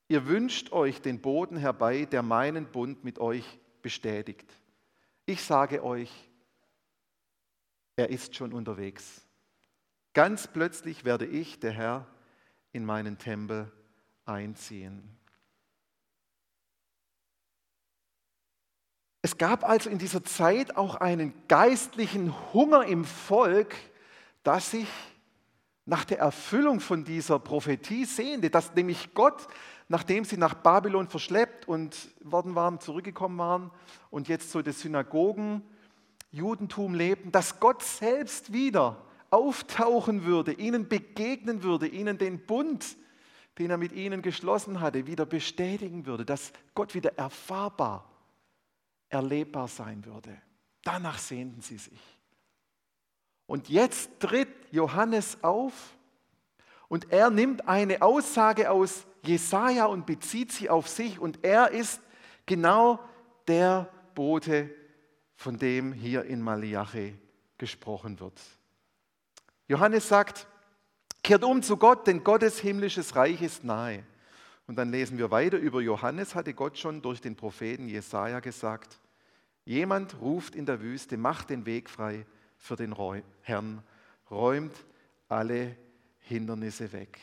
Ihr 0.08 0.28
wünscht 0.28 0.72
euch 0.72 1.02
den 1.02 1.22
Boden 1.22 1.58
herbei, 1.58 2.06
der 2.06 2.24
meinen 2.24 2.66
Bund 2.66 3.04
mit 3.04 3.20
euch 3.20 3.60
bestätigt. 3.82 4.52
Ich 5.26 5.44
sage 5.44 5.84
euch, 5.84 6.12
er 7.96 8.10
ist 8.10 8.36
schon 8.36 8.54
unterwegs. 8.54 9.28
Ganz 10.14 10.48
plötzlich 10.48 11.06
werde 11.06 11.26
ich, 11.26 11.60
der 11.60 11.72
Herr, 11.72 12.08
in 12.72 12.86
meinen 12.86 13.18
Tempel 13.18 13.72
einziehen. 14.26 15.19
Es 19.30 19.38
gab 19.38 19.64
also 19.64 19.92
in 19.92 20.00
dieser 20.00 20.24
Zeit 20.24 20.76
auch 20.76 20.96
einen 20.96 21.34
geistlichen 21.48 22.34
Hunger 22.52 22.86
im 22.86 23.06
Volk, 23.06 23.76
das 24.42 24.72
sich 24.72 24.88
nach 25.86 26.04
der 26.04 26.18
Erfüllung 26.18 26.80
von 26.80 27.04
dieser 27.04 27.38
Prophetie 27.38 28.06
sehnte, 28.06 28.50
dass 28.50 28.74
nämlich 28.74 29.14
Gott, 29.14 29.48
nachdem 29.88 30.26
sie 30.26 30.38
nach 30.38 30.56
Babylon 30.56 31.08
verschleppt 31.08 31.68
und 31.68 31.96
worden 32.22 32.56
waren, 32.56 32.80
zurückgekommen 32.80 33.38
waren 33.38 33.72
und 34.10 34.30
jetzt 34.30 34.50
so 34.50 34.64
das 34.64 34.80
Synagogen, 34.80 35.62
Judentum 36.32 36.96
lebten, 36.96 37.32
dass 37.32 37.60
Gott 37.60 37.84
selbst 37.84 38.52
wieder 38.52 38.98
auftauchen 39.30 40.26
würde, 40.26 40.54
ihnen 40.54 40.90
begegnen 40.90 41.62
würde, 41.62 41.86
ihnen 41.86 42.18
den 42.18 42.48
Bund, 42.48 42.98
den 43.60 43.70
er 43.70 43.78
mit 43.78 43.92
ihnen 43.92 44.24
geschlossen 44.24 44.82
hatte, 44.82 45.06
wieder 45.06 45.28
bestätigen 45.28 46.08
würde, 46.08 46.26
dass 46.26 46.52
Gott 46.74 46.96
wieder 46.96 47.16
erfahrbar 47.16 48.09
erlebbar 49.10 49.68
sein 49.68 50.06
würde. 50.06 50.36
Danach 50.84 51.18
sehnten 51.18 51.62
sie 51.62 51.78
sich. 51.78 52.00
Und 53.46 53.68
jetzt 53.68 54.20
tritt 54.20 54.50
Johannes 54.72 55.44
auf 55.44 55.74
und 56.88 57.12
er 57.12 57.30
nimmt 57.30 57.68
eine 57.68 58.02
Aussage 58.02 58.70
aus 58.70 59.06
Jesaja 59.24 59.86
und 59.86 60.06
bezieht 60.06 60.52
sie 60.52 60.70
auf 60.70 60.88
sich 60.88 61.20
und 61.20 61.44
er 61.44 61.72
ist 61.72 62.02
genau 62.46 63.00
der 63.48 63.92
Bote, 64.14 64.70
von 65.36 65.58
dem 65.58 65.94
hier 65.94 66.26
in 66.26 66.42
Malachi 66.42 67.18
gesprochen 67.58 68.20
wird. 68.20 68.40
Johannes 69.68 70.08
sagt, 70.08 70.48
kehrt 71.24 71.44
um 71.44 71.62
zu 71.62 71.78
Gott, 71.78 72.08
denn 72.08 72.24
Gottes 72.24 72.60
himmlisches 72.60 73.16
Reich 73.16 73.42
ist 73.42 73.64
nahe. 73.64 74.04
Und 74.70 74.76
dann 74.76 74.92
lesen 74.92 75.18
wir 75.18 75.32
weiter, 75.32 75.58
über 75.58 75.82
Johannes 75.82 76.36
hatte 76.36 76.54
Gott 76.54 76.78
schon 76.78 77.02
durch 77.02 77.22
den 77.22 77.36
Propheten 77.36 77.88
Jesaja 77.88 78.40
gesagt, 78.40 79.00
jemand 79.66 80.22
ruft 80.22 80.54
in 80.54 80.68
der 80.68 80.80
Wüste, 80.80 81.18
macht 81.18 81.50
den 81.50 81.66
Weg 81.66 81.90
frei 81.90 82.24
für 82.56 82.76
den 82.76 82.96
Herrn, 83.42 83.82
räumt 84.30 84.76
alle 85.28 85.76
Hindernisse 86.20 86.94
weg. 86.94 87.18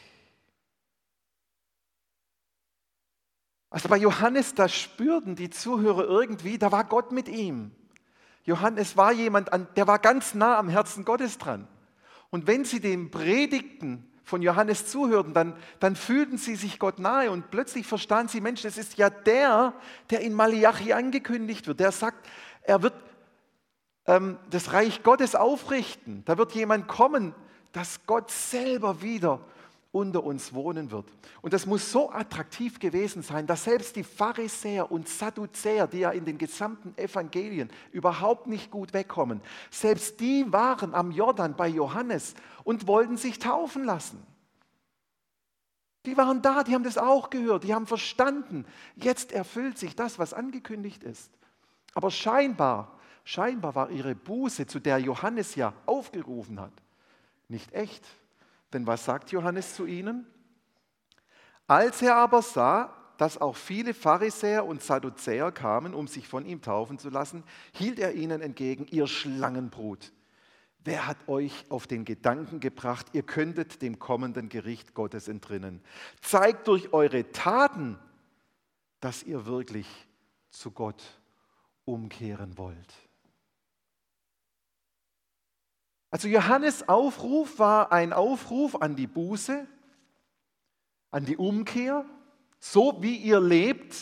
Also 3.71 3.89
bei 3.89 3.99
Johannes, 3.99 4.57
da 4.57 4.69
spürten 4.69 5.37
die 5.37 5.51
Zuhörer 5.51 6.05
irgendwie, 6.05 6.59
da 6.59 6.73
war 6.73 6.83
Gott 6.83 7.13
mit 7.13 7.29
ihm. 7.29 7.71
Johannes 8.43 8.97
war 8.97 9.13
jemand, 9.13 9.51
der 9.77 9.87
war 9.87 10.01
ganz 10.01 10.35
nah 10.35 10.59
am 10.59 10.69
Herzen 10.69 11.05
Gottes 11.05 11.39
dran. 11.39 11.69
Und 12.31 12.49
wenn 12.49 12.65
sie 12.65 12.81
dem 12.81 13.13
Predigten 13.13 14.11
von 14.27 14.43
Johannes 14.43 14.87
zuhörten, 14.87 15.35
dann, 15.35 15.55
dann 15.79 15.95
fühlten 15.95 16.37
sie 16.37 16.57
sich 16.57 16.81
Gott 16.81 16.99
nahe 16.99 17.31
und 17.31 17.53
plötzlich 17.53 17.87
verstanden 17.87 18.29
sie, 18.29 18.41
Mensch, 18.41 18.63
das 18.63 18.77
ist 18.77 18.99
ja 18.99 19.09
der, 19.09 19.73
der 20.11 20.21
in 20.21 20.35
Malachi 20.35 20.93
angekündigt 20.93 21.69
wird. 21.69 21.79
Der 21.79 21.93
sagt, 21.93 22.27
er 22.63 22.83
wird 22.83 22.95
ähm, 24.07 24.37
das 24.51 24.73
Reich 24.73 25.05
Gottes 25.05 25.37
aufrichten. 25.37 26.25
Da 26.25 26.39
wird 26.39 26.53
jemand 26.53 26.89
kommen, 26.89 27.37
dass 27.71 28.05
Gott 28.05 28.33
selber 28.33 29.01
wieder 29.01 29.39
unter 29.97 30.25
uns 30.25 30.53
wohnen 30.53 30.91
wird. 30.91 31.07
Und 31.41 31.55
das 31.55 31.65
muss 31.65 31.91
so 31.91 32.11
attraktiv 32.11 32.79
gewesen 32.79 33.23
sein, 33.23 33.47
dass 33.47 33.65
selbst 33.65 33.97
die 33.97 34.05
Pharisäer 34.05 34.93
und 34.93 35.09
Sadduzäer, 35.09 35.87
die 35.87 36.01
ja 36.01 36.11
in 36.11 36.27
den 36.27 36.37
gesamten 36.37 36.97
Evangelien 36.99 37.71
überhaupt 37.93 38.47
nicht 38.47 38.71
gut 38.71 38.93
wegkommen, 38.93 39.41
selbst 39.71 40.21
die 40.21 40.53
waren 40.53 40.95
am 40.95 41.13
Jordan 41.13 41.57
bei 41.57 41.69
Johannes 41.69 42.35
und 42.63 42.87
wollten 42.87 43.17
sich 43.17 43.39
taufen 43.39 43.85
lassen. 43.85 44.23
Die 46.05 46.17
waren 46.19 46.43
da, 46.43 46.63
die 46.63 46.75
haben 46.75 46.85
das 46.85 46.99
auch 46.99 47.31
gehört, 47.31 47.65
die 47.65 47.75
haben 47.75 47.87
verstanden, 47.87 48.67
jetzt 48.97 49.33
erfüllt 49.33 49.79
sich 49.79 49.97
das, 49.97 50.19
was 50.19 50.35
angekündigt 50.35 51.05
ist. 51.05 51.33
Aber 51.95 52.11
scheinbar, 52.11 52.99
scheinbar 53.25 53.75
war 53.75 53.91
ihre 53.91 54.15
Buße, 54.15 54.67
zu 54.67 54.79
der 54.79 54.99
Johannes 54.99 55.55
ja 55.55 55.73
aufgerufen 55.87 56.61
hat, 56.61 56.73
nicht 57.49 57.73
echt. 57.73 58.05
Denn 58.73 58.87
was 58.87 59.05
sagt 59.05 59.31
Johannes 59.33 59.75
zu 59.75 59.87
ihnen? 59.87 60.27
Als 61.67 62.03
er 62.03 62.17
aber 62.17 62.43
sah, 62.43 62.93
dass 63.19 63.41
auch 63.41 63.57
viele 63.57 63.95
Pharisäer 63.95 64.67
und 64.67 64.83
Sadduzäer 64.83 65.51
kamen, 65.53 65.95
um 65.95 66.07
sich 66.07 66.29
von 66.29 66.45
ihm 66.45 66.61
taufen 66.61 66.99
zu 66.99 67.09
lassen, 67.09 67.45
hielt 67.73 67.99
er 67.99 68.15
ihnen 68.15 68.43
entgegen, 68.43 68.87
ihr 68.91 69.07
Schlangenbrut. 69.07 70.13
Wer 70.85 71.07
hat 71.07 71.17
euch 71.27 71.65
auf 71.69 71.87
den 71.87 72.05
Gedanken 72.05 72.61
gebracht, 72.61 73.07
ihr 73.13 73.25
könntet 73.25 73.83
dem 73.83 73.99
kommenden 73.99 74.49
Gericht 74.49 74.95
Gottes 74.95 75.27
entrinnen? 75.27 75.83
Zeigt 76.21 76.69
durch 76.69 76.93
eure 76.93 77.33
Taten, 77.33 77.99
dass 79.01 79.23
ihr 79.23 79.47
wirklich 79.47 79.89
zu 80.51 80.71
Gott 80.71 81.03
umkehren 81.85 82.57
wollt. 82.57 82.95
Also 86.17 86.29
Johannes 86.29 86.89
Aufruf 86.89 87.59
war 87.59 87.93
ein 87.93 88.15
Aufruf 88.15 88.81
an 88.81 88.97
die 88.97 89.07
Buße, 89.07 89.67
an 91.11 91.27
die 91.27 91.37
Umkehr. 91.37 92.07
So 92.59 93.03
wie 93.03 93.17
ihr 93.17 93.39
lebt, 93.39 93.95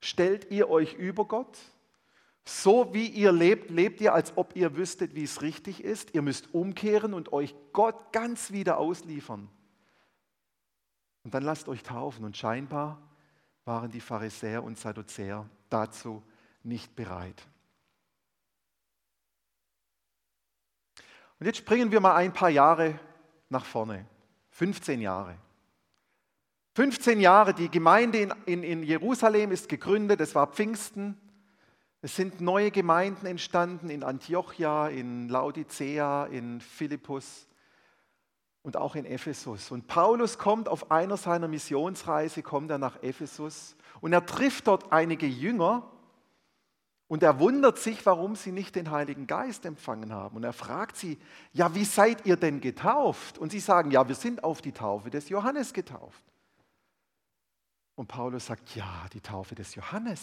stellt 0.00 0.50
ihr 0.50 0.70
euch 0.70 0.94
über 0.94 1.26
Gott. 1.26 1.58
So 2.46 2.94
wie 2.94 3.08
ihr 3.08 3.30
lebt, 3.30 3.68
lebt 3.68 4.00
ihr, 4.00 4.14
als 4.14 4.38
ob 4.38 4.56
ihr 4.56 4.74
wüsstet, 4.74 5.14
wie 5.14 5.24
es 5.24 5.42
richtig 5.42 5.84
ist. 5.84 6.14
Ihr 6.14 6.22
müsst 6.22 6.54
umkehren 6.54 7.12
und 7.12 7.30
euch 7.30 7.54
Gott 7.74 8.10
ganz 8.10 8.50
wieder 8.50 8.78
ausliefern. 8.78 9.50
Und 11.24 11.34
dann 11.34 11.42
lasst 11.42 11.68
euch 11.68 11.82
taufen. 11.82 12.24
Und 12.24 12.38
scheinbar 12.38 13.02
waren 13.66 13.90
die 13.90 14.00
Pharisäer 14.00 14.64
und 14.64 14.78
Sadduzäer 14.78 15.46
dazu 15.68 16.22
nicht 16.62 16.96
bereit. 16.96 17.46
Und 21.38 21.46
jetzt 21.46 21.58
springen 21.58 21.92
wir 21.92 22.00
mal 22.00 22.14
ein 22.14 22.32
paar 22.32 22.50
Jahre 22.50 22.98
nach 23.48 23.64
vorne. 23.64 24.06
15 24.50 25.00
Jahre. 25.00 25.36
15 26.74 27.20
Jahre, 27.20 27.54
die 27.54 27.70
Gemeinde 27.70 28.18
in, 28.18 28.34
in, 28.46 28.62
in 28.62 28.82
Jerusalem 28.82 29.50
ist 29.50 29.68
gegründet, 29.68 30.20
es 30.20 30.34
war 30.34 30.46
Pfingsten. 30.48 31.16
Es 32.00 32.14
sind 32.14 32.40
neue 32.40 32.70
Gemeinden 32.70 33.26
entstanden 33.26 33.90
in 33.90 34.04
Antiochia, 34.04 34.88
in 34.88 35.28
Laodicea, 35.28 36.26
in 36.26 36.60
Philippus 36.60 37.48
und 38.62 38.76
auch 38.76 38.94
in 38.94 39.04
Ephesus. 39.04 39.72
Und 39.72 39.88
Paulus 39.88 40.38
kommt 40.38 40.68
auf 40.68 40.92
einer 40.92 41.16
seiner 41.16 41.48
Missionsreise, 41.48 42.42
kommt 42.42 42.70
er 42.70 42.78
nach 42.78 43.02
Ephesus 43.02 43.76
und 44.00 44.12
er 44.12 44.24
trifft 44.26 44.68
dort 44.68 44.92
einige 44.92 45.26
Jünger, 45.26 45.90
und 47.08 47.22
er 47.22 47.40
wundert 47.40 47.78
sich, 47.78 48.04
warum 48.04 48.36
sie 48.36 48.52
nicht 48.52 48.76
den 48.76 48.90
Heiligen 48.90 49.26
Geist 49.26 49.64
empfangen 49.64 50.12
haben. 50.12 50.36
Und 50.36 50.44
er 50.44 50.52
fragt 50.52 50.96
sie, 50.96 51.18
ja, 51.54 51.74
wie 51.74 51.86
seid 51.86 52.26
ihr 52.26 52.36
denn 52.36 52.60
getauft? 52.60 53.38
Und 53.38 53.50
sie 53.50 53.60
sagen, 53.60 53.90
ja, 53.90 54.06
wir 54.06 54.14
sind 54.14 54.44
auf 54.44 54.60
die 54.60 54.72
Taufe 54.72 55.08
des 55.08 55.30
Johannes 55.30 55.72
getauft. 55.72 56.22
Und 57.94 58.08
Paulus 58.08 58.46
sagt, 58.46 58.76
ja, 58.76 59.06
die 59.14 59.22
Taufe 59.22 59.54
des 59.54 59.74
Johannes. 59.74 60.20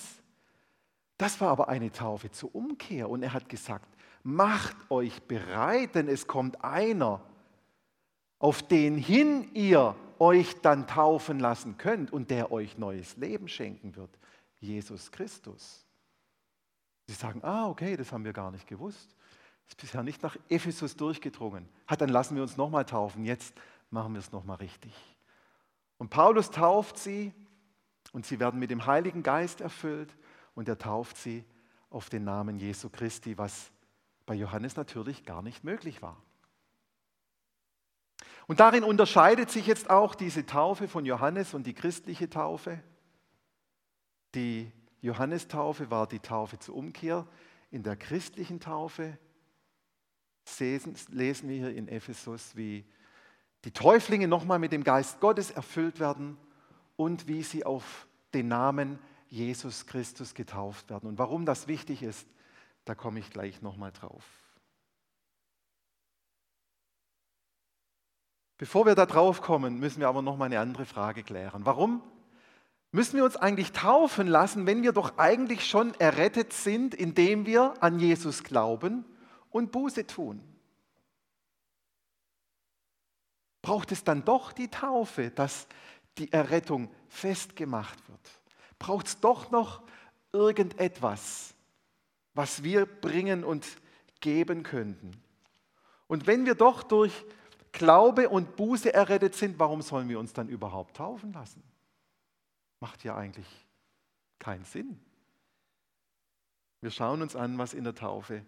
Das 1.18 1.42
war 1.42 1.50
aber 1.50 1.70
eine 1.70 1.92
Taufe 1.92 2.30
zur 2.30 2.54
Umkehr. 2.54 3.10
Und 3.10 3.24
er 3.24 3.34
hat 3.34 3.50
gesagt, 3.50 3.90
macht 4.22 4.76
euch 4.92 5.24
bereit, 5.24 5.96
denn 5.96 6.08
es 6.08 6.28
kommt 6.28 6.64
einer, 6.64 7.22
auf 8.38 8.62
den 8.62 8.96
hin 8.96 9.50
ihr 9.56 9.96
euch 10.20 10.62
dann 10.62 10.86
taufen 10.86 11.40
lassen 11.40 11.78
könnt 11.78 12.14
und 12.14 12.30
der 12.30 12.52
euch 12.52 12.78
neues 12.78 13.18
Leben 13.18 13.48
schenken 13.48 13.96
wird. 13.96 14.12
Jesus 14.60 15.12
Christus. 15.12 15.85
Sie 17.08 17.14
sagen, 17.14 17.44
ah, 17.44 17.68
okay, 17.68 17.96
das 17.98 18.12
haben 18.12 18.26
wir 18.26 18.34
gar 18.34 18.52
nicht 18.52 18.68
gewusst. 18.68 19.16
Ist 19.68 19.78
bisher 19.78 20.04
nicht 20.04 20.22
nach 20.24 20.38
Ephesus 20.50 20.96
durchgedrungen. 20.96 21.68
Hat, 21.88 22.02
dann 22.02 22.10
lassen 22.10 22.36
wir 22.36 22.44
uns 22.44 22.58
nochmal 22.58 22.86
taufen. 22.86 23.26
Jetzt 23.26 23.54
machen 23.90 24.14
wir 24.14 24.20
es 24.20 24.32
nochmal 24.32 24.58
richtig. 24.58 24.94
Und 25.98 26.10
Paulus 26.10 26.52
tauft 26.52 26.98
sie 26.98 27.34
und 28.12 28.26
sie 28.26 28.40
werden 28.40 28.60
mit 28.60 28.70
dem 28.70 28.86
Heiligen 28.86 29.24
Geist 29.24 29.62
erfüllt 29.62 30.16
und 30.54 30.68
er 30.68 30.78
tauft 30.78 31.18
sie 31.18 31.44
auf 31.90 32.10
den 32.10 32.24
Namen 32.24 32.60
Jesu 32.60 32.90
Christi, 32.90 33.38
was 33.38 33.72
bei 34.26 34.36
Johannes 34.36 34.76
natürlich 34.76 35.26
gar 35.26 35.42
nicht 35.42 35.64
möglich 35.64 36.02
war. 36.02 36.22
Und 38.48 38.60
darin 38.60 38.84
unterscheidet 38.84 39.50
sich 39.50 39.66
jetzt 39.66 39.90
auch 39.90 40.14
diese 40.14 40.46
Taufe 40.46 40.88
von 40.88 41.06
Johannes 41.06 41.54
und 41.54 41.66
die 41.66 41.74
christliche 41.74 42.30
Taufe. 42.30 42.82
Die 44.36 44.72
Johannestaufe 45.02 45.92
war 45.92 46.08
die 46.08 46.20
Taufe 46.20 46.60
zur 46.60 46.76
Umkehr. 46.76 47.28
In 47.72 47.84
der 47.84 47.96
christlichen 47.96 48.60
Taufe 48.60 49.18
lesen 50.60 51.50
wir 51.50 51.56
hier 51.56 51.76
in 51.76 51.88
Ephesus, 51.88 52.56
wie 52.56 52.86
die 53.64 53.72
Täuflinge 53.72 54.28
nochmal 54.28 54.60
mit 54.60 54.72
dem 54.72 54.84
Geist 54.84 55.20
Gottes 55.20 55.52
erfüllt 55.52 56.00
werden 56.00 56.38
und 56.96 57.28
wie 57.28 57.44
sie 57.44 57.66
auf 57.66 58.08
den 58.34 58.48
Namen 58.48 59.00
Jesus 59.28 59.86
Christus 59.88 60.34
getauft 60.34 60.90
werden. 60.90 61.10
Und 61.10 61.18
warum 61.18 61.46
das 61.46 61.68
wichtig 61.68 62.04
ist, 62.04 62.28
da 62.86 62.94
komme 62.94 63.20
ich 63.20 63.32
gleich 63.32 63.62
nochmal 63.62 63.92
drauf. 63.92 64.24
Bevor 68.58 68.86
wir 68.86 68.96
da 68.96 69.06
drauf 69.06 69.42
kommen, 69.42 69.80
müssen 69.80 70.00
wir 70.00 70.08
aber 70.08 70.22
nochmal 70.22 70.46
eine 70.46 70.60
andere 70.60 70.86
Frage 70.86 71.24
klären. 71.24 71.66
Warum 71.66 72.02
müssen 72.92 73.18
wir 73.18 73.26
uns 73.26 73.36
eigentlich 73.36 73.72
taufen 73.72 74.28
lassen, 74.28 74.66
wenn 74.66 74.84
wir 74.84 74.92
doch 74.92 75.18
eigentlich 75.18 75.68
schon 75.68 75.94
errettet 75.96 76.54
sind, 76.54 76.96
indem 76.96 77.46
wir 77.46 77.74
an 77.82 78.00
Jesus 78.00 78.44
glauben 78.44 79.06
und 79.50 79.72
Buße 79.72 80.08
tun? 80.08 80.42
Braucht 83.62 83.92
es 83.92 84.04
dann 84.04 84.24
doch 84.24 84.54
die 84.54 84.70
Taufe, 84.70 85.32
dass 85.32 85.68
die 86.18 86.32
Errettung 86.32 86.90
festgemacht 87.10 87.98
wird? 88.08 88.20
Braucht 88.78 89.08
es 89.08 89.20
doch 89.20 89.52
noch 89.52 89.82
irgendetwas, 90.32 91.56
was 92.34 92.64
wir 92.64 92.86
bringen 92.86 93.44
und 93.44 93.66
geben 94.22 94.64
könnten? 94.64 95.12
Und 96.08 96.28
wenn 96.28 96.46
wir 96.46 96.56
doch 96.56 96.84
durch 96.84 97.26
Glaube 97.72 98.30
und 98.30 98.56
Buße 98.56 98.94
errettet 98.94 99.36
sind, 99.36 99.58
warum 99.60 99.82
sollen 99.82 100.08
wir 100.10 100.20
uns 100.20 100.34
dann 100.34 100.48
überhaupt 100.48 100.98
taufen 100.98 101.34
lassen? 101.34 101.64
Macht 102.80 103.04
ja 103.04 103.16
eigentlich 103.16 103.48
keinen 104.40 104.66
Sinn. 104.66 105.00
Wir 106.82 106.92
schauen 106.92 107.22
uns 107.22 107.36
an, 107.36 107.58
was 107.58 107.74
in 107.74 107.84
der 107.84 107.96
Taufe 107.96 108.46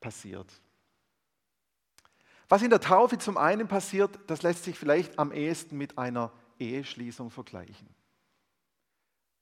passiert. 0.00 0.50
Was 2.48 2.62
in 2.62 2.70
der 2.70 2.80
Taufe 2.80 3.16
zum 3.18 3.36
einen 3.36 3.68
passiert, 3.68 4.18
das 4.26 4.42
lässt 4.42 4.64
sich 4.64 4.76
vielleicht 4.76 5.18
am 5.18 5.30
ehesten 5.30 5.78
mit 5.78 5.96
einer 5.96 6.32
Eheschließung 6.58 7.30
vergleichen. 7.30 7.88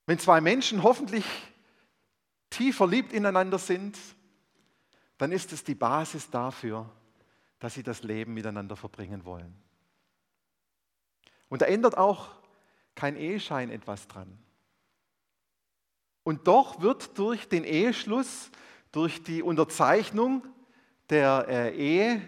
Wenn 0.05 0.19
zwei 0.19 0.41
Menschen 0.41 0.83
hoffentlich 0.83 1.25
tief 2.49 2.77
verliebt 2.77 3.13
ineinander 3.13 3.57
sind, 3.57 3.97
dann 5.17 5.31
ist 5.31 5.51
es 5.51 5.63
die 5.63 5.75
Basis 5.75 6.29
dafür, 6.29 6.89
dass 7.59 7.73
sie 7.73 7.83
das 7.83 8.03
Leben 8.03 8.33
miteinander 8.33 8.75
verbringen 8.75 9.25
wollen. 9.25 9.53
Und 11.49 11.61
da 11.61 11.65
ändert 11.65 11.97
auch 11.97 12.38
kein 12.99 13.15
Eheschein 13.15 13.71
etwas 13.71 14.09
dran. 14.09 14.27
Und 16.23 16.47
doch 16.47 16.81
wird 16.81 17.17
durch 17.17 17.47
den 17.47 17.63
Eheschluss, 17.63 18.51
durch 18.91 19.23
die 19.23 19.41
Unterzeichnung 19.41 20.45
der 21.09 21.45
äh, 21.47 22.19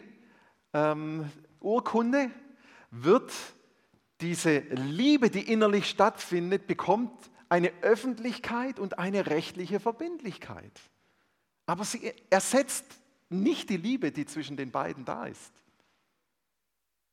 Eheurkunde, 0.73 2.19
ähm, 2.19 2.31
wird 2.89 3.33
diese 4.21 4.59
Liebe, 4.59 5.29
die 5.29 5.51
innerlich 5.51 5.89
stattfindet, 5.89 6.67
bekommt 6.67 7.29
eine 7.49 7.73
Öffentlichkeit 7.81 8.79
und 8.79 8.97
eine 8.97 9.27
rechtliche 9.27 9.81
Verbindlichkeit. 9.81 10.79
Aber 11.65 11.83
sie 11.83 12.13
ersetzt 12.29 12.85
nicht 13.27 13.69
die 13.69 13.77
Liebe, 13.77 14.13
die 14.13 14.25
zwischen 14.25 14.55
den 14.55 14.71
beiden 14.71 15.03
da 15.03 15.25
ist. 15.25 15.51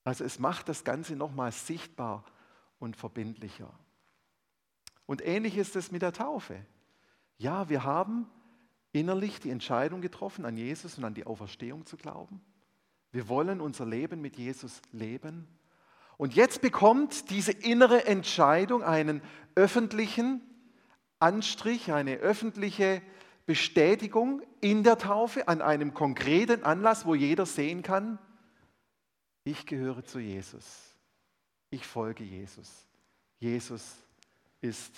Also 0.05 0.23
es 0.23 0.39
macht 0.39 0.69
das 0.69 0.85
Ganze 0.85 1.17
nochmal 1.17 1.51
sichtbar 1.51 2.25
und 2.79 2.97
verbindlicher. 2.97 3.73
Und 5.07 5.25
ähnlich 5.25 5.57
ist 5.57 5.77
es 5.77 5.91
mit 5.91 6.03
der 6.03 6.13
Taufe. 6.13 6.65
Ja, 7.37 7.69
wir 7.69 7.85
haben 7.85 8.29
innerlich 8.93 9.41
die 9.41 9.51
Entscheidung 9.51 10.01
getroffen, 10.01 10.45
an 10.45 10.57
Jesus 10.57 10.99
und 10.99 11.05
an 11.05 11.15
die 11.15 11.27
Auferstehung 11.27 11.87
zu 11.87 11.97
glauben. 11.97 12.41
Wir 13.11 13.29
wollen 13.29 13.61
unser 13.61 13.87
Leben 13.87 14.21
mit 14.21 14.37
Jesus 14.37 14.83
leben. 14.93 15.49
Und 16.17 16.35
jetzt 16.35 16.61
bekommt 16.61 17.31
diese 17.31 17.53
innere 17.53 18.07
Entscheidung 18.07 18.83
einen 18.83 19.23
öffentlichen 19.55 20.43
Anstrich, 21.21 21.93
eine 21.93 22.17
öffentliche 22.17 23.03
Bestätigung 23.47 24.43
in 24.61 24.83
der 24.83 24.99
Taufe 24.99 25.49
an 25.49 25.63
einem 25.63 25.95
konkreten 25.95 26.65
Anlass, 26.65 27.07
wo 27.07 27.15
jeder 27.15 27.47
sehen 27.47 27.83
kann, 27.83 28.19
ich 29.45 29.65
gehöre 29.65 30.05
zu 30.05 30.19
Jesus. 30.19 30.88
Ich 31.71 31.87
folge 31.87 32.25
Jesus. 32.25 32.87
Jesus 33.39 33.97
ist 34.61 34.93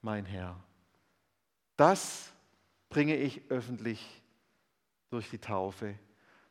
mein 0.00 0.24
Herr. 0.24 0.56
Das 1.76 2.32
bringe 2.88 3.16
ich 3.16 3.50
öffentlich 3.50 4.22
durch 5.10 5.30
die 5.30 5.38
Taufe 5.38 5.98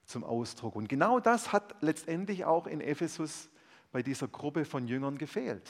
zum 0.05 0.23
Ausdruck. 0.23 0.75
Und 0.75 0.87
genau 0.87 1.19
das 1.19 1.51
hat 1.51 1.81
letztendlich 1.81 2.45
auch 2.45 2.67
in 2.67 2.79
Ephesus 2.79 3.49
bei 3.91 4.03
dieser 4.03 4.27
Gruppe 4.27 4.65
von 4.65 4.87
Jüngern 4.87 5.17
gefehlt, 5.17 5.69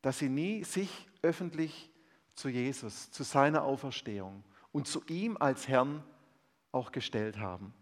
dass 0.00 0.18
sie 0.18 0.28
nie 0.28 0.64
sich 0.64 1.06
öffentlich 1.22 1.90
zu 2.34 2.48
Jesus, 2.48 3.10
zu 3.10 3.22
seiner 3.22 3.62
Auferstehung 3.62 4.42
und 4.72 4.88
zu 4.88 5.04
ihm 5.06 5.36
als 5.36 5.68
Herrn 5.68 6.02
auch 6.72 6.90
gestellt 6.90 7.38
haben. 7.38 7.72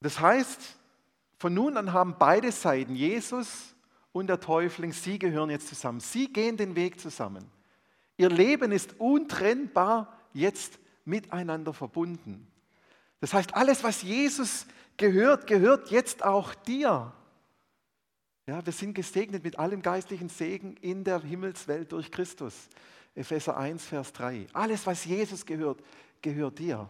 Das 0.00 0.20
heißt, 0.20 0.76
von 1.42 1.54
nun 1.54 1.76
an 1.76 1.92
haben 1.92 2.14
beide 2.20 2.52
Seiten, 2.52 2.94
Jesus 2.94 3.74
und 4.12 4.28
der 4.28 4.38
Täufling, 4.38 4.92
sie 4.92 5.18
gehören 5.18 5.50
jetzt 5.50 5.66
zusammen. 5.66 5.98
Sie 5.98 6.32
gehen 6.32 6.56
den 6.56 6.76
Weg 6.76 7.00
zusammen. 7.00 7.50
Ihr 8.16 8.28
Leben 8.28 8.70
ist 8.70 9.00
untrennbar 9.00 10.16
jetzt 10.32 10.78
miteinander 11.04 11.74
verbunden. 11.74 12.46
Das 13.18 13.34
heißt, 13.34 13.56
alles, 13.56 13.82
was 13.82 14.02
Jesus 14.02 14.66
gehört, 14.96 15.48
gehört 15.48 15.90
jetzt 15.90 16.22
auch 16.22 16.54
dir. 16.54 17.12
Ja, 18.46 18.64
wir 18.64 18.72
sind 18.72 18.94
gesegnet 18.94 19.42
mit 19.42 19.58
allem 19.58 19.82
geistlichen 19.82 20.28
Segen 20.28 20.76
in 20.76 21.02
der 21.02 21.22
Himmelswelt 21.22 21.90
durch 21.90 22.12
Christus. 22.12 22.54
Epheser 23.16 23.56
1, 23.56 23.84
Vers 23.84 24.12
3. 24.12 24.46
Alles, 24.52 24.86
was 24.86 25.04
Jesus 25.04 25.44
gehört, 25.44 25.82
gehört 26.20 26.60
dir. 26.60 26.88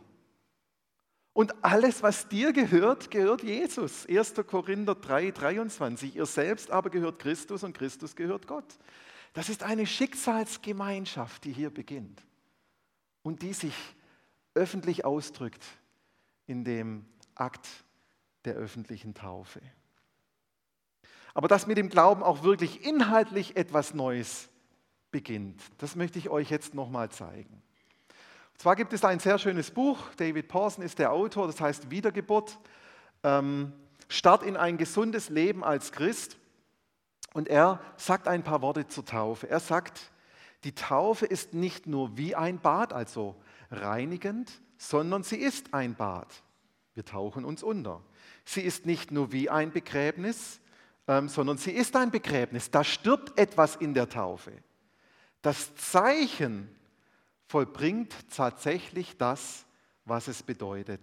Und 1.35 1.64
alles, 1.64 2.03
was 2.03 2.29
dir 2.29 2.53
gehört, 2.53 3.11
gehört 3.11 3.42
Jesus. 3.42 4.07
1. 4.07 4.35
Korinther 4.47 4.95
3, 4.95 5.31
23. 5.31 6.16
Ihr 6.16 6.27
selbst 6.27 6.71
aber 6.71 6.90
gehört 6.90 7.18
Christus 7.18 7.64
und 7.64 7.77
Christus 7.77 8.14
gehört 8.16 8.47
Gott. 8.47 8.79
Das 9.33 9.49
ist 9.49 9.62
eine 9.62 9.87
Schicksalsgemeinschaft, 9.87 11.45
die 11.45 11.53
hier 11.53 11.71
beginnt 11.71 12.23
und 13.23 13.40
die 13.40 13.55
sich 13.55 13.75
öffentlich 14.55 15.07
ausdrückt 15.07 15.64
in 16.47 16.64
dem 16.64 17.07
Akt 17.35 17.66
der 18.45 18.55
öffentlichen 18.55 19.14
Taufe. 19.14 19.62
Aber 21.33 21.49
dass 21.49 21.66
mit 21.66 21.79
dem 21.79 21.88
Glauben 21.88 22.23
auch 22.23 22.42
wirklich 22.42 22.85
inhaltlich 22.85 23.57
etwas 23.57 23.95
Neues 23.95 24.51
beginnt. 25.11 25.62
Das 25.79 25.97
möchte 25.97 26.18
ich 26.18 26.29
euch 26.29 26.51
jetzt 26.51 26.75
nochmal 26.75 27.11
zeigen. 27.11 27.62
Zwar 28.59 28.77
gibt 28.77 28.93
es 28.93 29.05
ein 29.05 29.19
sehr 29.19 29.38
schönes 29.38 29.71
Buch, 29.71 29.99
David 30.17 30.49
Pawson 30.49 30.85
ist 30.85 30.99
der 30.99 31.12
Autor, 31.12 31.47
das 31.47 31.61
heißt 31.61 31.91
Wiedergeburt, 31.91 32.59
ähm, 33.23 33.73
Start 34.09 34.43
in 34.43 34.57
ein 34.59 34.77
gesundes 34.77 35.31
Leben 35.31 35.65
als 35.65 35.91
Christ. 35.91 36.37
Und 37.33 37.49
er 37.49 37.81
sagt 37.97 38.29
ein 38.29 38.43
paar 38.43 38.61
Worte 38.61 38.87
zur 38.87 39.07
Taufe. 39.07 39.49
Er 39.49 39.61
sagt, 39.61 40.12
die 40.65 40.75
Taufe 40.75 41.25
ist 41.25 41.55
nicht 41.55 41.87
nur 41.87 42.17
wie 42.19 42.35
ein 42.35 42.61
Bad, 42.61 42.93
also 42.93 43.37
reinigend, 43.71 44.53
sondern 44.77 45.23
sie 45.23 45.37
ist 45.37 45.73
ein 45.73 45.95
Bad. 45.95 46.29
Wir 46.95 47.05
tauchen 47.05 47.45
uns 47.45 47.62
unter. 47.62 48.03
Sie 48.45 48.61
ist 48.61 48.85
nicht 48.85 49.11
nur 49.11 49.33
wie 49.33 49.49
ein 49.49 49.73
Begräbnis, 49.73 50.61
ähm, 51.09 51.29
sondern 51.29 51.57
sie 51.57 51.73
ist 51.73 51.97
ein 51.97 52.11
Begräbnis. 52.11 52.71
Da 52.71 52.85
stirbt 52.85 53.38
etwas 53.38 53.77
in 53.77 53.95
der 53.95 54.09
Taufe. 54.09 54.53
Das 55.41 55.75
Zeichen 55.75 56.69
vollbringt 57.53 58.15
tatsächlich 58.35 59.19
das, 59.19 59.67
was 60.07 60.27
es 60.27 60.43
bedeutet. 60.43 61.03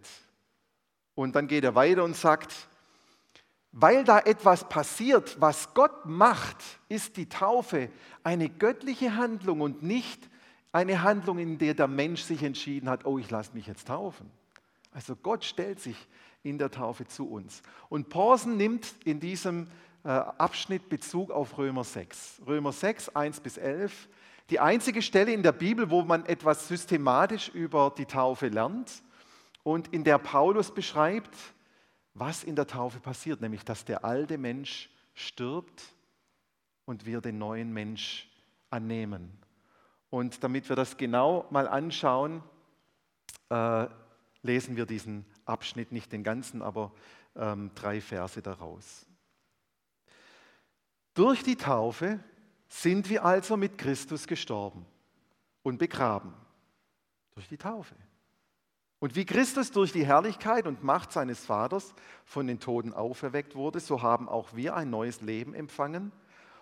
Und 1.14 1.36
dann 1.36 1.48
geht 1.48 1.64
er 1.64 1.76
weiter 1.76 2.04
und 2.04 2.16
sagt, 2.16 2.54
weil 3.72 4.04
da 4.04 4.18
etwas 4.18 4.68
passiert, 4.68 5.40
was 5.40 5.76
Gott 5.76 6.08
macht, 6.08 6.58
ist 6.88 7.18
die 7.18 7.30
Taufe 7.30 7.92
eine 8.24 8.50
göttliche 8.50 9.16
Handlung 9.16 9.62
und 9.62 9.84
nicht 9.84 10.28
Eine 10.72 11.02
Handlung, 11.02 11.40
in 11.40 11.58
der 11.58 11.74
der 11.74 11.88
Mensch 11.88 12.22
sich 12.22 12.44
entschieden 12.44 12.90
hat, 12.90 13.04
oh, 13.06 13.18
ich 13.18 13.32
lasse 13.32 13.56
mich 13.56 13.66
jetzt 13.66 13.88
taufen. 13.88 14.30
Also 14.92 15.16
Gott 15.16 15.44
stellt 15.44 15.80
sich 15.80 15.98
in 16.44 16.60
der 16.60 16.70
Taufe 16.70 17.08
zu 17.08 17.28
uns. 17.28 17.64
Und 17.90 18.10
Porsen 18.10 18.56
nimmt 18.56 18.94
in 19.04 19.20
diesem 19.20 19.66
äh, 20.04 20.10
Abschnitt 20.10 20.88
Bezug 20.88 21.32
auf 21.32 21.58
Römer 21.58 21.84
6. 21.84 22.44
Römer 22.46 22.72
6, 22.72 23.10
1 23.10 23.40
bis 23.40 23.58
11. 23.58 24.08
Die 24.50 24.60
einzige 24.60 25.04
Stelle 25.04 25.32
in 25.32 25.44
der 25.44 25.52
Bibel, 25.52 25.92
wo 25.92 26.02
man 26.02 26.26
etwas 26.26 26.68
systematisch 26.68 27.50
über 27.50 27.94
die 27.96 28.06
Taufe 28.06 28.48
lernt 28.48 29.04
und 29.62 29.94
in 29.94 30.04
der 30.04 30.18
Paulus 30.18 30.74
beschreibt, 30.74 31.36
was 32.16 32.44
in 32.44 32.56
der 32.56 32.66
Taufe 32.66 33.00
passiert, 33.00 33.42
nämlich 33.42 33.64
dass 33.64 33.86
der 33.86 34.04
alte 34.04 34.40
Mensch 34.40 34.90
stirbt 35.14 35.84
und 36.86 37.06
wir 37.06 37.22
den 37.22 37.38
neuen 37.38 37.72
Mensch 37.72 38.28
annehmen. 38.72 39.38
Und 40.10 40.44
damit 40.44 40.68
wir 40.68 40.76
das 40.76 40.98
genau 40.98 41.46
mal 41.52 41.68
anschauen, 41.68 42.42
äh, 43.50 43.86
lesen 44.42 44.76
wir 44.76 44.88
diesen 44.88 45.26
Abschnitt, 45.46 45.92
nicht 45.92 46.12
den 46.12 46.24
ganzen, 46.24 46.64
aber 46.64 46.92
ähm, 47.36 47.70
drei 47.76 48.02
Verse 48.02 48.42
daraus. 48.42 49.06
Durch 51.14 51.44
die 51.44 51.56
Taufe 51.56 52.20
sind 52.70 53.10
wir 53.10 53.26
also 53.26 53.58
mit 53.58 53.78
Christus 53.78 54.28
gestorben 54.28 54.86
und 55.64 55.80
begraben. 55.80 56.34
Durch 57.34 57.48
die 57.48 57.58
Taufe. 57.58 57.96
Und 59.00 59.16
wie 59.16 59.26
Christus 59.26 59.72
durch 59.72 59.92
die 59.92 60.06
Herrlichkeit 60.06 60.68
und 60.68 60.84
Macht 60.84 61.12
seines 61.12 61.46
Vaters 61.46 61.94
von 62.26 62.48
den 62.48 62.60
Toten 62.60 62.94
auferweckt 62.94 63.56
wurde, 63.56 63.80
so 63.80 64.02
haben 64.02 64.28
auch 64.28 64.56
wir 64.56 64.76
ein 64.76 64.90
neues 64.90 65.22
Leben 65.22 65.54
empfangen 65.54 66.12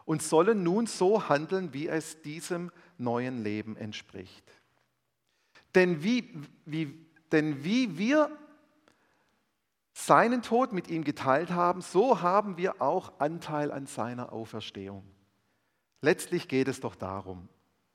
und 0.05 0.21
sollen 0.21 0.63
nun 0.63 0.85
so 0.85 1.27
handeln, 1.29 1.73
wie 1.73 1.87
es 1.87 2.21
diesem 2.21 2.71
neuen 2.97 3.43
Leben 3.43 3.75
entspricht. 3.75 4.45
Denn 5.73 6.03
wie, 6.03 6.41
wie, 6.65 7.05
denn 7.31 7.63
wie 7.63 7.97
wir 7.97 8.29
seinen 9.93 10.43
Tod 10.43 10.73
mit 10.73 10.89
ihm 10.89 11.03
geteilt 11.03 11.49
haben, 11.49 11.81
so 11.81 12.21
haben 12.21 12.55
wir 12.57 12.81
auch 12.81 13.19
Anteil 13.19 13.71
an 13.71 13.87
seiner 13.87 14.31
Auferstehung. 14.31 15.03
Letztlich 16.01 16.47
geht 16.47 16.67
es 16.67 16.79
doch 16.79 16.95
darum, 16.95 17.49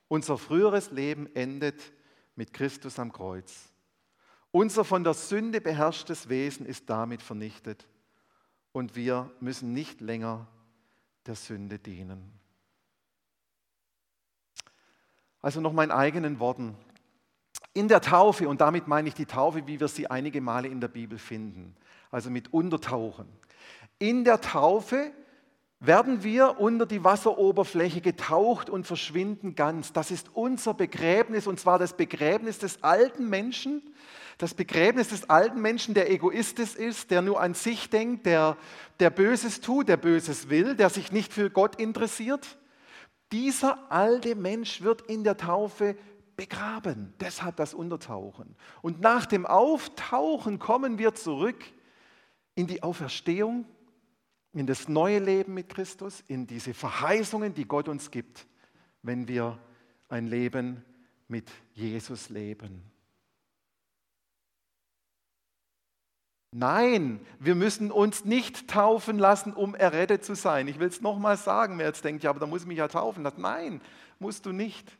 unser 0.08 0.36
früheres 0.36 0.90
Leben 0.90 1.34
endet 1.34 1.92
mit 2.34 2.52
Christus 2.52 2.98
am 2.98 3.12
Kreuz. 3.12 3.72
Unser 4.50 4.84
von 4.84 5.04
der 5.04 5.14
Sünde 5.14 5.60
beherrschtes 5.60 6.28
Wesen 6.28 6.66
ist 6.66 6.90
damit 6.90 7.22
vernichtet 7.22 7.86
und 8.72 8.96
wir 8.96 9.30
müssen 9.40 9.72
nicht 9.72 10.00
länger 10.00 10.46
der 11.26 11.36
Sünde 11.36 11.78
dienen. 11.78 12.38
Also 15.40 15.60
noch 15.60 15.72
meinen 15.72 15.90
eigenen 15.90 16.38
Worten. 16.38 16.76
In 17.74 17.88
der 17.88 18.00
Taufe, 18.00 18.48
und 18.48 18.60
damit 18.60 18.86
meine 18.86 19.08
ich 19.08 19.14
die 19.14 19.26
Taufe, 19.26 19.66
wie 19.66 19.80
wir 19.80 19.88
sie 19.88 20.08
einige 20.08 20.40
Male 20.40 20.68
in 20.68 20.80
der 20.80 20.88
Bibel 20.88 21.18
finden, 21.18 21.74
also 22.10 22.30
mit 22.30 22.52
Untertauchen. 22.52 23.26
In 23.98 24.24
der 24.24 24.40
Taufe 24.40 25.12
werden 25.84 26.22
wir 26.22 26.60
unter 26.60 26.86
die 26.86 27.02
Wasseroberfläche 27.02 28.00
getaucht 28.00 28.70
und 28.70 28.86
verschwinden 28.86 29.56
ganz. 29.56 29.92
Das 29.92 30.12
ist 30.12 30.28
unser 30.32 30.74
Begräbnis, 30.74 31.48
und 31.48 31.58
zwar 31.58 31.80
das 31.80 31.96
Begräbnis 31.96 32.58
des 32.58 32.84
alten 32.84 33.28
Menschen, 33.28 33.82
das 34.38 34.54
Begräbnis 34.54 35.08
des 35.08 35.28
alten 35.28 35.60
Menschen, 35.60 35.94
der 35.94 36.08
egoistisch 36.08 36.76
ist, 36.76 37.10
der 37.10 37.20
nur 37.20 37.40
an 37.40 37.54
sich 37.54 37.90
denkt, 37.90 38.26
der, 38.26 38.56
der 39.00 39.10
Böses 39.10 39.60
tut, 39.60 39.88
der 39.88 39.96
Böses 39.96 40.48
will, 40.48 40.76
der 40.76 40.88
sich 40.88 41.10
nicht 41.10 41.32
für 41.32 41.50
Gott 41.50 41.80
interessiert. 41.80 42.58
Dieser 43.32 43.90
alte 43.90 44.36
Mensch 44.36 44.82
wird 44.82 45.02
in 45.02 45.24
der 45.24 45.36
Taufe 45.36 45.96
begraben, 46.36 47.12
deshalb 47.20 47.56
das 47.56 47.74
Untertauchen. 47.74 48.54
Und 48.82 49.00
nach 49.00 49.26
dem 49.26 49.46
Auftauchen 49.46 50.60
kommen 50.60 50.98
wir 50.98 51.14
zurück 51.14 51.64
in 52.54 52.68
die 52.68 52.84
Auferstehung, 52.84 53.64
in 54.52 54.66
das 54.66 54.88
neue 54.88 55.18
Leben 55.18 55.54
mit 55.54 55.68
Christus, 55.68 56.22
in 56.28 56.46
diese 56.46 56.74
Verheißungen, 56.74 57.54
die 57.54 57.64
Gott 57.64 57.88
uns 57.88 58.10
gibt, 58.10 58.46
wenn 59.02 59.28
wir 59.28 59.58
ein 60.08 60.26
Leben 60.26 60.84
mit 61.28 61.50
Jesus 61.72 62.28
leben. 62.28 62.82
Nein, 66.54 67.20
wir 67.38 67.54
müssen 67.54 67.90
uns 67.90 68.26
nicht 68.26 68.68
taufen 68.68 69.18
lassen, 69.18 69.54
um 69.54 69.74
errettet 69.74 70.22
zu 70.22 70.34
sein. 70.34 70.68
Ich 70.68 70.78
will 70.78 70.88
es 70.88 71.00
nochmal 71.00 71.38
sagen, 71.38 71.78
wer 71.78 71.86
jetzt 71.86 72.04
denkt, 72.04 72.22
ja, 72.24 72.30
aber 72.30 72.40
da 72.40 72.46
muss 72.46 72.62
ich 72.62 72.68
mich 72.68 72.76
ja 72.76 72.88
taufen 72.88 73.22
lassen. 73.22 73.40
Nein, 73.40 73.80
musst 74.18 74.44
du 74.44 74.52
nicht. 74.52 74.98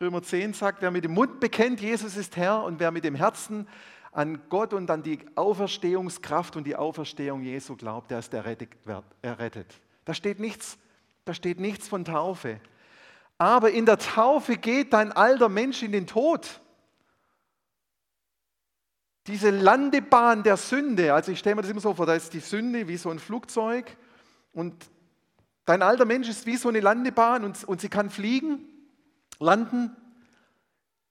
Römer 0.00 0.22
10 0.22 0.52
sagt, 0.52 0.82
wer 0.82 0.90
mit 0.90 1.04
dem 1.04 1.12
Mund 1.14 1.38
bekennt, 1.38 1.80
Jesus 1.80 2.16
ist 2.16 2.36
Herr, 2.36 2.64
und 2.64 2.80
wer 2.80 2.90
mit 2.90 3.04
dem 3.04 3.14
Herzen 3.14 3.68
an 4.12 4.40
Gott 4.48 4.74
und 4.74 4.90
an 4.90 5.02
die 5.02 5.18
Auferstehungskraft 5.36 6.56
und 6.56 6.64
die 6.64 6.76
Auferstehung 6.76 7.42
Jesu 7.42 7.76
glaubt, 7.76 8.10
der 8.10 8.18
ist 8.18 8.34
errettet. 8.34 9.74
Da 10.04 10.14
steht 10.14 10.40
nichts, 10.40 10.78
da 11.24 11.34
steht 11.34 11.60
nichts 11.60 11.88
von 11.88 12.04
Taufe. 12.04 12.60
Aber 13.38 13.70
in 13.70 13.86
der 13.86 13.98
Taufe 13.98 14.56
geht 14.56 14.92
dein 14.92 15.12
alter 15.12 15.48
Mensch 15.48 15.82
in 15.82 15.92
den 15.92 16.06
Tod 16.06 16.60
diese 19.26 19.50
Landebahn 19.50 20.42
der 20.42 20.56
Sünde, 20.56 21.14
also 21.14 21.30
ich 21.30 21.38
stelle 21.38 21.56
mir 21.56 21.62
das 21.62 21.70
immer 21.70 21.80
so 21.80 21.94
vor, 21.94 22.06
da 22.06 22.14
ist 22.14 22.32
die 22.32 22.40
Sünde 22.40 22.88
wie 22.88 22.96
so 22.96 23.10
ein 23.10 23.18
Flugzeug 23.18 23.96
und 24.52 24.74
dein 25.66 25.82
alter 25.82 26.04
Mensch 26.04 26.28
ist 26.28 26.46
wie 26.46 26.56
so 26.56 26.68
eine 26.68 26.80
Landebahn 26.80 27.44
und, 27.44 27.62
und 27.64 27.80
sie 27.80 27.88
kann 27.88 28.10
fliegen, 28.10 28.64
landen. 29.38 29.96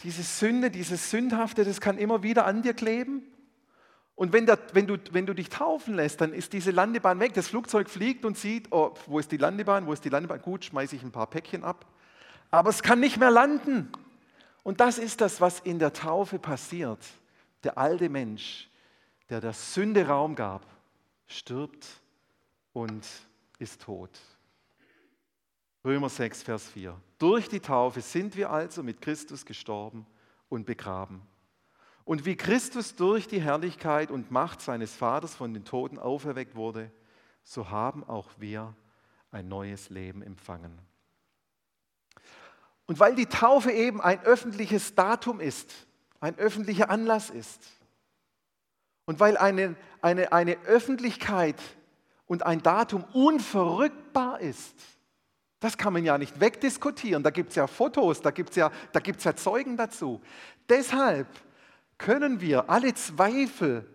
Diese 0.01 0.23
Sünde, 0.23 0.71
dieses 0.71 1.12
Sündhafte, 1.12 1.65
das 1.65 1.81
kann 1.81 1.97
immer 1.97 2.23
wieder 2.23 2.45
an 2.45 2.62
dir 2.62 2.73
kleben. 2.73 3.23
Und 4.15 4.33
wenn, 4.33 4.45
der, 4.45 4.59
wenn, 4.73 4.88
du, 4.88 4.97
wenn 5.12 5.25
du 5.25 5.33
dich 5.33 5.49
taufen 5.49 5.95
lässt, 5.95 6.21
dann 6.21 6.33
ist 6.33 6.51
diese 6.53 6.71
Landebahn 6.71 7.19
weg. 7.19 7.33
Das 7.33 7.47
Flugzeug 7.47 7.89
fliegt 7.89 8.25
und 8.25 8.38
sieht, 8.38 8.67
oh, 8.71 8.93
wo 9.07 9.19
ist 9.19 9.31
die 9.31 9.38
Landebahn, 9.38 9.88
wo 9.88 9.93
ist 9.93 10.03
die 10.03 10.09
Landebahn? 10.09 10.41
Gut, 10.41 10.65
schmeiße 10.65 10.95
ich 10.95 11.03
ein 11.03 11.12
paar 11.12 11.27
Päckchen 11.27 11.63
ab. 11.63 11.85
Aber 12.51 12.69
es 12.69 12.83
kann 12.83 12.99
nicht 12.99 13.17
mehr 13.17 13.31
landen. 13.31 13.91
Und 14.63 14.81
das 14.81 14.97
ist 14.97 15.21
das, 15.21 15.39
was 15.39 15.59
in 15.62 15.79
der 15.79 15.93
Taufe 15.93 16.39
passiert. 16.39 16.99
Der 17.63 17.77
alte 17.77 18.09
Mensch, 18.09 18.69
der 19.29 19.41
der 19.41 19.53
Sünde 19.53 20.07
Raum 20.07 20.35
gab, 20.35 20.65
stirbt 21.27 21.85
und 22.73 23.05
ist 23.57 23.81
tot. 23.81 24.12
Römer 25.85 26.09
6, 26.09 26.43
Vers 26.43 26.67
4. 26.67 26.99
Durch 27.19 27.47
die 27.47 27.61
Taufe 27.61 28.01
sind 28.01 28.35
wir 28.35 28.49
also 28.49 28.83
mit 28.83 29.01
Christus 29.01 29.45
gestorben 29.45 30.05
und 30.49 30.65
begraben. 30.65 31.21
Und 32.03 32.25
wie 32.25 32.35
Christus 32.35 32.95
durch 32.95 33.27
die 33.27 33.41
Herrlichkeit 33.41 34.11
und 34.11 34.31
Macht 34.31 34.61
seines 34.61 34.93
Vaters 34.93 35.35
von 35.35 35.53
den 35.53 35.63
Toten 35.63 35.97
auferweckt 35.97 36.55
wurde, 36.55 36.91
so 37.43 37.69
haben 37.69 38.03
auch 38.03 38.29
wir 38.37 38.75
ein 39.31 39.47
neues 39.47 39.89
Leben 39.89 40.21
empfangen. 40.21 40.77
Und 42.87 42.99
weil 42.99 43.15
die 43.15 43.27
Taufe 43.27 43.71
eben 43.71 44.01
ein 44.01 44.21
öffentliches 44.23 44.95
Datum 44.95 45.39
ist, 45.39 45.71
ein 46.19 46.37
öffentlicher 46.37 46.89
Anlass 46.89 47.29
ist. 47.29 47.61
Und 49.05 49.19
weil 49.19 49.37
eine, 49.37 49.75
eine, 50.01 50.33
eine 50.33 50.57
Öffentlichkeit 50.63 51.61
und 52.25 52.43
ein 52.43 52.61
Datum 52.63 53.03
unverrückbar 53.13 54.41
ist, 54.41 54.75
das 55.59 55.77
kann 55.77 55.93
man 55.93 56.05
ja 56.05 56.17
nicht 56.17 56.39
wegdiskutieren. 56.39 57.23
Da 57.23 57.29
gibt 57.29 57.49
es 57.49 57.55
ja 57.55 57.67
Fotos, 57.67 58.21
da 58.21 58.31
gibt 58.31 58.51
es 58.51 58.55
ja, 58.55 58.71
da 58.91 58.99
ja 58.99 59.35
Zeugen 59.35 59.77
dazu. 59.77 60.21
Deshalb 60.69 61.27
können 61.97 62.39
wir 62.41 62.69
alle 62.69 62.93
Zweifel 62.93 63.89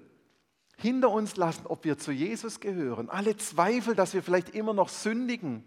hinter 0.77 1.11
uns 1.11 1.37
lassen, 1.37 1.67
ob 1.67 1.85
wir 1.85 1.97
zu 1.97 2.13
Jesus 2.13 2.61
gehören. 2.61 3.09
Alle 3.09 3.37
Zweifel, 3.37 3.95
dass 3.95 4.13
wir 4.13 4.23
vielleicht 4.23 4.51
immer 4.51 4.75
noch 4.75 4.89
sündigen, 4.89 5.65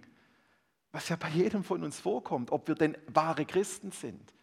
was 0.92 1.10
ja 1.10 1.16
bei 1.16 1.30
jedem 1.30 1.64
von 1.64 1.84
uns 1.84 2.00
vorkommt, 2.00 2.52
ob 2.52 2.68
wir 2.68 2.76
denn 2.76 2.98
wahre 3.08 3.46
Christen 3.46 3.92
sind 3.92 4.34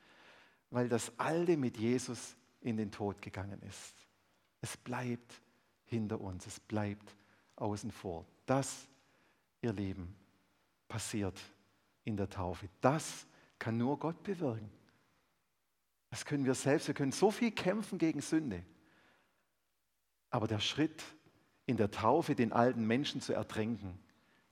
weil 0.74 0.88
das 0.88 1.16
Alte 1.20 1.56
mit 1.56 1.78
Jesus 1.78 2.36
in 2.60 2.76
den 2.76 2.90
Tod 2.90 3.22
gegangen 3.22 3.62
ist. 3.62 3.94
Es 4.60 4.76
bleibt 4.76 5.40
hinter 5.84 6.20
uns, 6.20 6.48
es 6.48 6.58
bleibt 6.58 7.14
außen 7.54 7.92
vor. 7.92 8.26
Das, 8.44 8.88
ihr 9.62 9.72
Lieben, 9.72 10.16
passiert 10.94 11.40
in 12.04 12.16
der 12.16 12.30
Taufe. 12.30 12.68
Das 12.80 13.26
kann 13.58 13.76
nur 13.76 13.98
Gott 13.98 14.22
bewirken. 14.22 14.70
Das 16.08 16.24
können 16.24 16.44
wir 16.44 16.54
selbst. 16.54 16.86
Wir 16.86 16.94
können 16.94 17.10
so 17.10 17.32
viel 17.32 17.50
kämpfen 17.50 17.98
gegen 17.98 18.20
Sünde. 18.20 18.62
Aber 20.30 20.46
der 20.46 20.60
Schritt 20.60 21.02
in 21.66 21.76
der 21.76 21.90
Taufe, 21.90 22.36
den 22.36 22.52
alten 22.52 22.86
Menschen 22.86 23.20
zu 23.20 23.32
ertränken, 23.32 23.98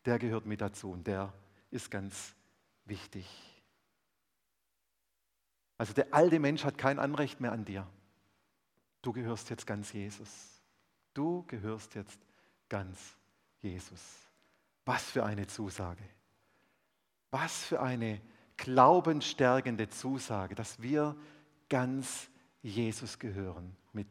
der 0.05 0.18
gehört 0.18 0.44
mit 0.44 0.61
dazu 0.61 0.90
und 0.90 1.07
der 1.07 1.33
ist 1.70 1.92
ganz 1.92 2.35
wichtig. 2.87 3.24
Also 5.78 5.92
der 5.92 6.12
alte 6.12 6.40
Mensch 6.40 6.64
hat 6.64 6.76
kein 6.76 6.98
Anrecht 6.98 7.40
mehr 7.40 7.52
an 7.52 7.64
dir. 7.64 7.87
Du 9.00 9.12
gehörst 9.12 9.48
jetzt 9.48 9.64
ganz 9.64 9.92
Jesus. 9.92 10.61
Du 11.14 11.44
gehörst 11.46 11.94
jetzt 11.94 12.18
ganz 12.68 12.98
Jesus. 13.61 14.02
Was 14.85 15.05
für 15.05 15.24
eine 15.24 15.46
Zusage. 15.46 16.02
Was 17.33 17.64
für 17.64 17.81
eine 17.81 18.21
glaubensstärkende 18.59 19.88
Zusage, 19.88 20.55
dass 20.55 20.81
wir 20.81 21.16
ganz 21.68 22.29
Jesus 22.62 23.18
gehören, 23.18 23.75
mit 23.92 24.07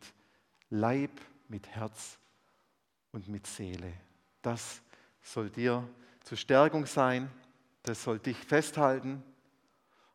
Leib, 0.69 1.11
mit 1.47 1.67
Herz 1.69 2.17
und 3.11 3.27
mit 3.27 3.45
Seele. 3.45 3.93
Das 4.41 4.81
soll 5.21 5.49
dir 5.49 5.87
zur 6.23 6.37
Stärkung 6.37 6.85
sein, 6.85 7.29
das 7.83 8.03
soll 8.03 8.19
dich 8.19 8.37
festhalten. 8.37 9.23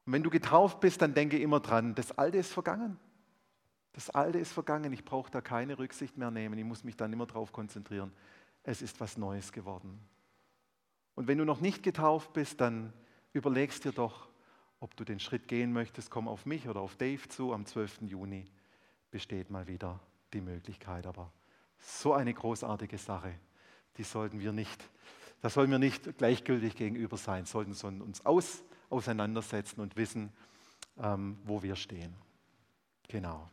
Und 0.04 0.12
wenn 0.12 0.22
du 0.22 0.30
getauft 0.30 0.80
bist, 0.80 1.00
dann 1.00 1.14
denke 1.14 1.38
immer 1.38 1.60
dran, 1.60 1.94
das 1.94 2.18
Alte 2.18 2.38
ist 2.38 2.52
vergangen. 2.52 2.98
Das 3.92 4.10
Alte 4.10 4.38
ist 4.38 4.52
vergangen, 4.52 4.92
ich 4.92 5.04
brauche 5.04 5.30
da 5.30 5.40
keine 5.40 5.78
Rücksicht 5.78 6.18
mehr 6.18 6.30
nehmen, 6.30 6.58
ich 6.58 6.64
muss 6.64 6.84
mich 6.84 6.96
dann 6.96 7.12
immer 7.12 7.26
darauf 7.26 7.52
konzentrieren. 7.52 8.12
Es 8.62 8.82
ist 8.82 9.00
was 9.00 9.16
Neues 9.16 9.52
geworden. 9.52 9.98
Und 11.16 11.26
wenn 11.26 11.38
du 11.38 11.44
noch 11.44 11.60
nicht 11.60 11.82
getauft 11.82 12.32
bist, 12.34 12.60
dann 12.60 12.92
überlegst 13.32 13.84
dir 13.84 13.92
doch, 13.92 14.28
ob 14.78 14.94
du 14.96 15.04
den 15.04 15.18
Schritt 15.18 15.48
gehen 15.48 15.72
möchtest, 15.72 16.10
komm 16.10 16.28
auf 16.28 16.46
mich 16.46 16.68
oder 16.68 16.80
auf 16.80 16.94
Dave 16.96 17.26
zu. 17.28 17.52
Am 17.52 17.64
12. 17.64 18.02
Juni 18.02 18.44
besteht 19.10 19.50
mal 19.50 19.66
wieder 19.66 19.98
die 20.34 20.42
Möglichkeit. 20.42 21.06
Aber 21.06 21.32
so 21.78 22.12
eine 22.12 22.32
großartige 22.34 22.98
Sache, 22.98 23.34
die 23.96 24.04
sollten 24.04 24.40
wir 24.40 24.52
nicht, 24.52 24.88
da 25.40 25.48
sollen 25.48 25.70
wir 25.70 25.78
nicht 25.78 26.18
gleichgültig 26.18 26.76
gegenüber 26.76 27.16
sein, 27.16 27.46
sollten 27.46 27.72
uns 28.02 28.24
aus, 28.26 28.62
auseinandersetzen 28.90 29.80
und 29.80 29.96
wissen, 29.96 30.30
ähm, 30.98 31.38
wo 31.44 31.62
wir 31.62 31.76
stehen. 31.76 32.14
Genau. 33.08 33.48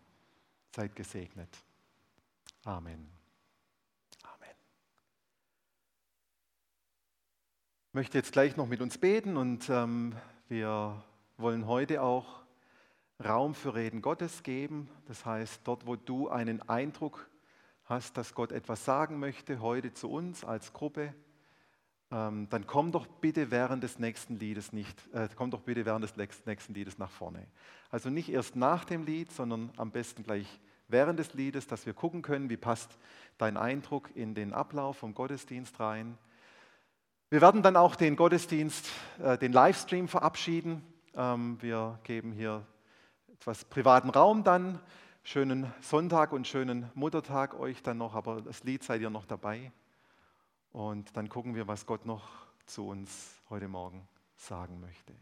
Seid 0.76 0.96
gesegnet. 0.96 1.50
Amen. 2.66 2.94
Amen. 2.94 3.23
Möchte 7.94 8.18
jetzt 8.18 8.32
gleich 8.32 8.58
noch 8.58 8.66
mit 8.66 8.82
uns 8.82 8.98
beten 8.98 9.38
und 9.38 9.70
ähm, 9.70 10.16
wir 10.50 11.04
wollen 11.38 11.68
heute 11.68 12.02
auch 12.02 12.42
Raum 13.24 13.54
für 13.54 13.76
Reden 13.76 14.02
Gottes 14.02 14.42
geben. 14.42 14.90
Das 15.06 15.28
heißt, 15.28 15.62
dort, 15.64 15.86
wo 15.86 15.96
du 15.96 16.28
einen 16.28 16.68
Eindruck 16.68 17.30
hast, 17.86 18.18
dass 18.18 18.34
Gott 18.34 18.52
etwas 18.52 18.84
sagen 18.84 19.20
möchte, 19.20 19.62
heute 19.62 19.94
zu 19.94 20.10
uns 20.10 20.44
als 20.44 20.74
Gruppe, 20.74 21.14
ähm, 22.10 22.48
dann 22.50 22.66
komm 22.66 22.92
doch 22.92 23.06
bitte 23.06 23.52
während 23.52 23.84
des 23.84 24.00
nächsten 24.00 24.40
Liedes 24.40 24.74
nicht, 24.74 25.08
äh, 25.14 25.30
komm 25.36 25.52
doch 25.52 25.62
bitte 25.62 25.86
während 25.86 26.04
des 26.04 26.16
nächsten 26.48 26.74
Liedes 26.74 26.98
nach 26.98 27.12
vorne. 27.12 27.46
Also 27.92 28.10
nicht 28.10 28.30
erst 28.30 28.56
nach 28.56 28.86
dem 28.86 29.06
Lied, 29.06 29.32
sondern 29.32 29.72
am 29.78 29.92
besten 29.92 30.24
gleich 30.24 30.60
während 30.88 31.20
des 31.20 31.36
Liedes, 31.36 31.68
dass 31.68 31.86
wir 31.86 31.94
gucken 31.94 32.24
können, 32.24 32.50
wie 32.50 32.58
passt 32.58 32.98
dein 33.38 33.56
Eindruck 33.56 34.10
in 34.16 34.34
den 34.34 34.52
Ablauf 34.52 34.98
vom 34.98 35.14
Gottesdienst 35.14 35.80
rein. 35.80 36.18
Wir 37.34 37.42
werden 37.42 37.64
dann 37.64 37.76
auch 37.78 37.96
den 37.96 38.16
Gottesdienst, 38.16 38.92
äh, 39.18 39.40
den 39.40 39.52
Livestream 39.54 40.08
verabschieden. 40.08 40.84
Ähm, 41.16 41.58
wir 41.62 41.98
geben 42.04 42.32
hier 42.32 42.64
etwas 43.34 43.66
privaten 43.66 44.12
Raum 44.12 44.44
dann. 44.44 44.78
Schönen 45.24 45.74
Sonntag 45.82 46.32
und 46.32 46.48
schönen 46.48 46.92
Muttertag 46.94 47.60
euch 47.60 47.82
dann 47.82 47.98
noch, 47.98 48.14
aber 48.14 48.40
das 48.42 48.64
Lied 48.64 48.84
seid 48.84 49.02
ihr 49.02 49.10
noch 49.10 49.26
dabei. 49.26 49.72
Und 50.74 51.18
dann 51.18 51.28
gucken 51.28 51.56
wir, 51.56 51.68
was 51.68 51.88
Gott 51.88 52.06
noch 52.06 52.22
zu 52.68 52.88
uns 52.88 53.42
heute 53.50 53.68
Morgen 53.68 54.08
sagen 54.36 54.80
möchte. 54.80 55.16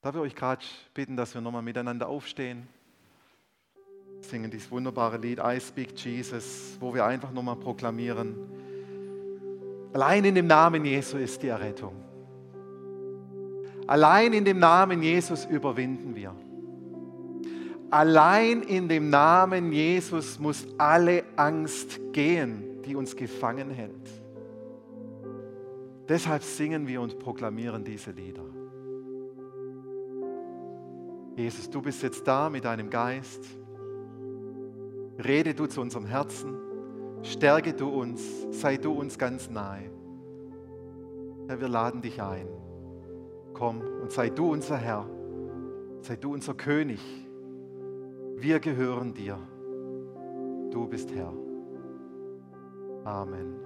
Darf 0.00 0.14
ich 0.14 0.20
euch 0.22 0.34
gerade 0.34 0.64
bitten, 0.94 1.14
dass 1.14 1.34
wir 1.34 1.42
nochmal 1.42 1.60
miteinander 1.60 2.08
aufstehen, 2.08 2.66
singen 4.22 4.50
dieses 4.50 4.70
wunderbare 4.70 5.18
Lied 5.18 5.40
I 5.44 5.60
Speak 5.60 5.94
Jesus, 6.02 6.78
wo 6.80 6.94
wir 6.94 7.04
einfach 7.04 7.32
nochmal 7.32 7.56
proklamieren, 7.56 8.61
allein 9.92 10.24
in 10.24 10.34
dem 10.34 10.46
Namen 10.46 10.84
Jesu 10.84 11.16
ist 11.16 11.42
die 11.42 11.48
Errettung. 11.48 11.94
Allein 13.86 14.32
in 14.32 14.44
dem 14.44 14.58
Namen 14.58 15.02
Jesus 15.02 15.44
überwinden 15.44 16.14
wir. 16.14 16.34
Allein 17.90 18.62
in 18.62 18.88
dem 18.88 19.10
Namen 19.10 19.72
Jesus 19.72 20.38
muss 20.38 20.66
alle 20.78 21.24
Angst 21.36 22.00
gehen, 22.12 22.82
die 22.86 22.96
uns 22.96 23.14
gefangen 23.14 23.70
hält. 23.70 24.08
Deshalb 26.08 26.42
singen 26.42 26.86
wir 26.86 27.00
und 27.00 27.18
proklamieren 27.18 27.84
diese 27.84 28.12
Lieder. 28.12 28.44
Jesus, 31.36 31.68
du 31.68 31.80
bist 31.82 32.02
jetzt 32.02 32.26
da 32.26 32.50
mit 32.50 32.64
deinem 32.64 32.90
Geist. 32.90 33.44
Rede 35.24 35.54
du 35.54 35.66
zu 35.66 35.80
unserem 35.80 36.06
Herzen. 36.06 36.61
Stärke 37.22 37.72
du 37.72 37.88
uns. 37.88 38.20
Sei 38.50 38.76
du 38.76 38.92
uns 38.92 39.18
ganz 39.18 39.48
nahe. 39.48 39.90
Herr, 41.48 41.60
wir 41.60 41.68
laden 41.68 42.02
dich 42.02 42.20
ein. 42.22 42.48
Komm 43.54 43.80
und 43.80 44.10
sei 44.10 44.30
du 44.30 44.52
unser 44.52 44.76
Herr. 44.76 45.06
Sei 46.00 46.16
du 46.16 46.32
unser 46.32 46.54
König. 46.54 47.00
Wir 48.36 48.58
gehören 48.58 49.14
dir. 49.14 49.38
Du 50.70 50.86
bist 50.88 51.12
Herr. 51.14 51.32
Amen. 53.04 53.61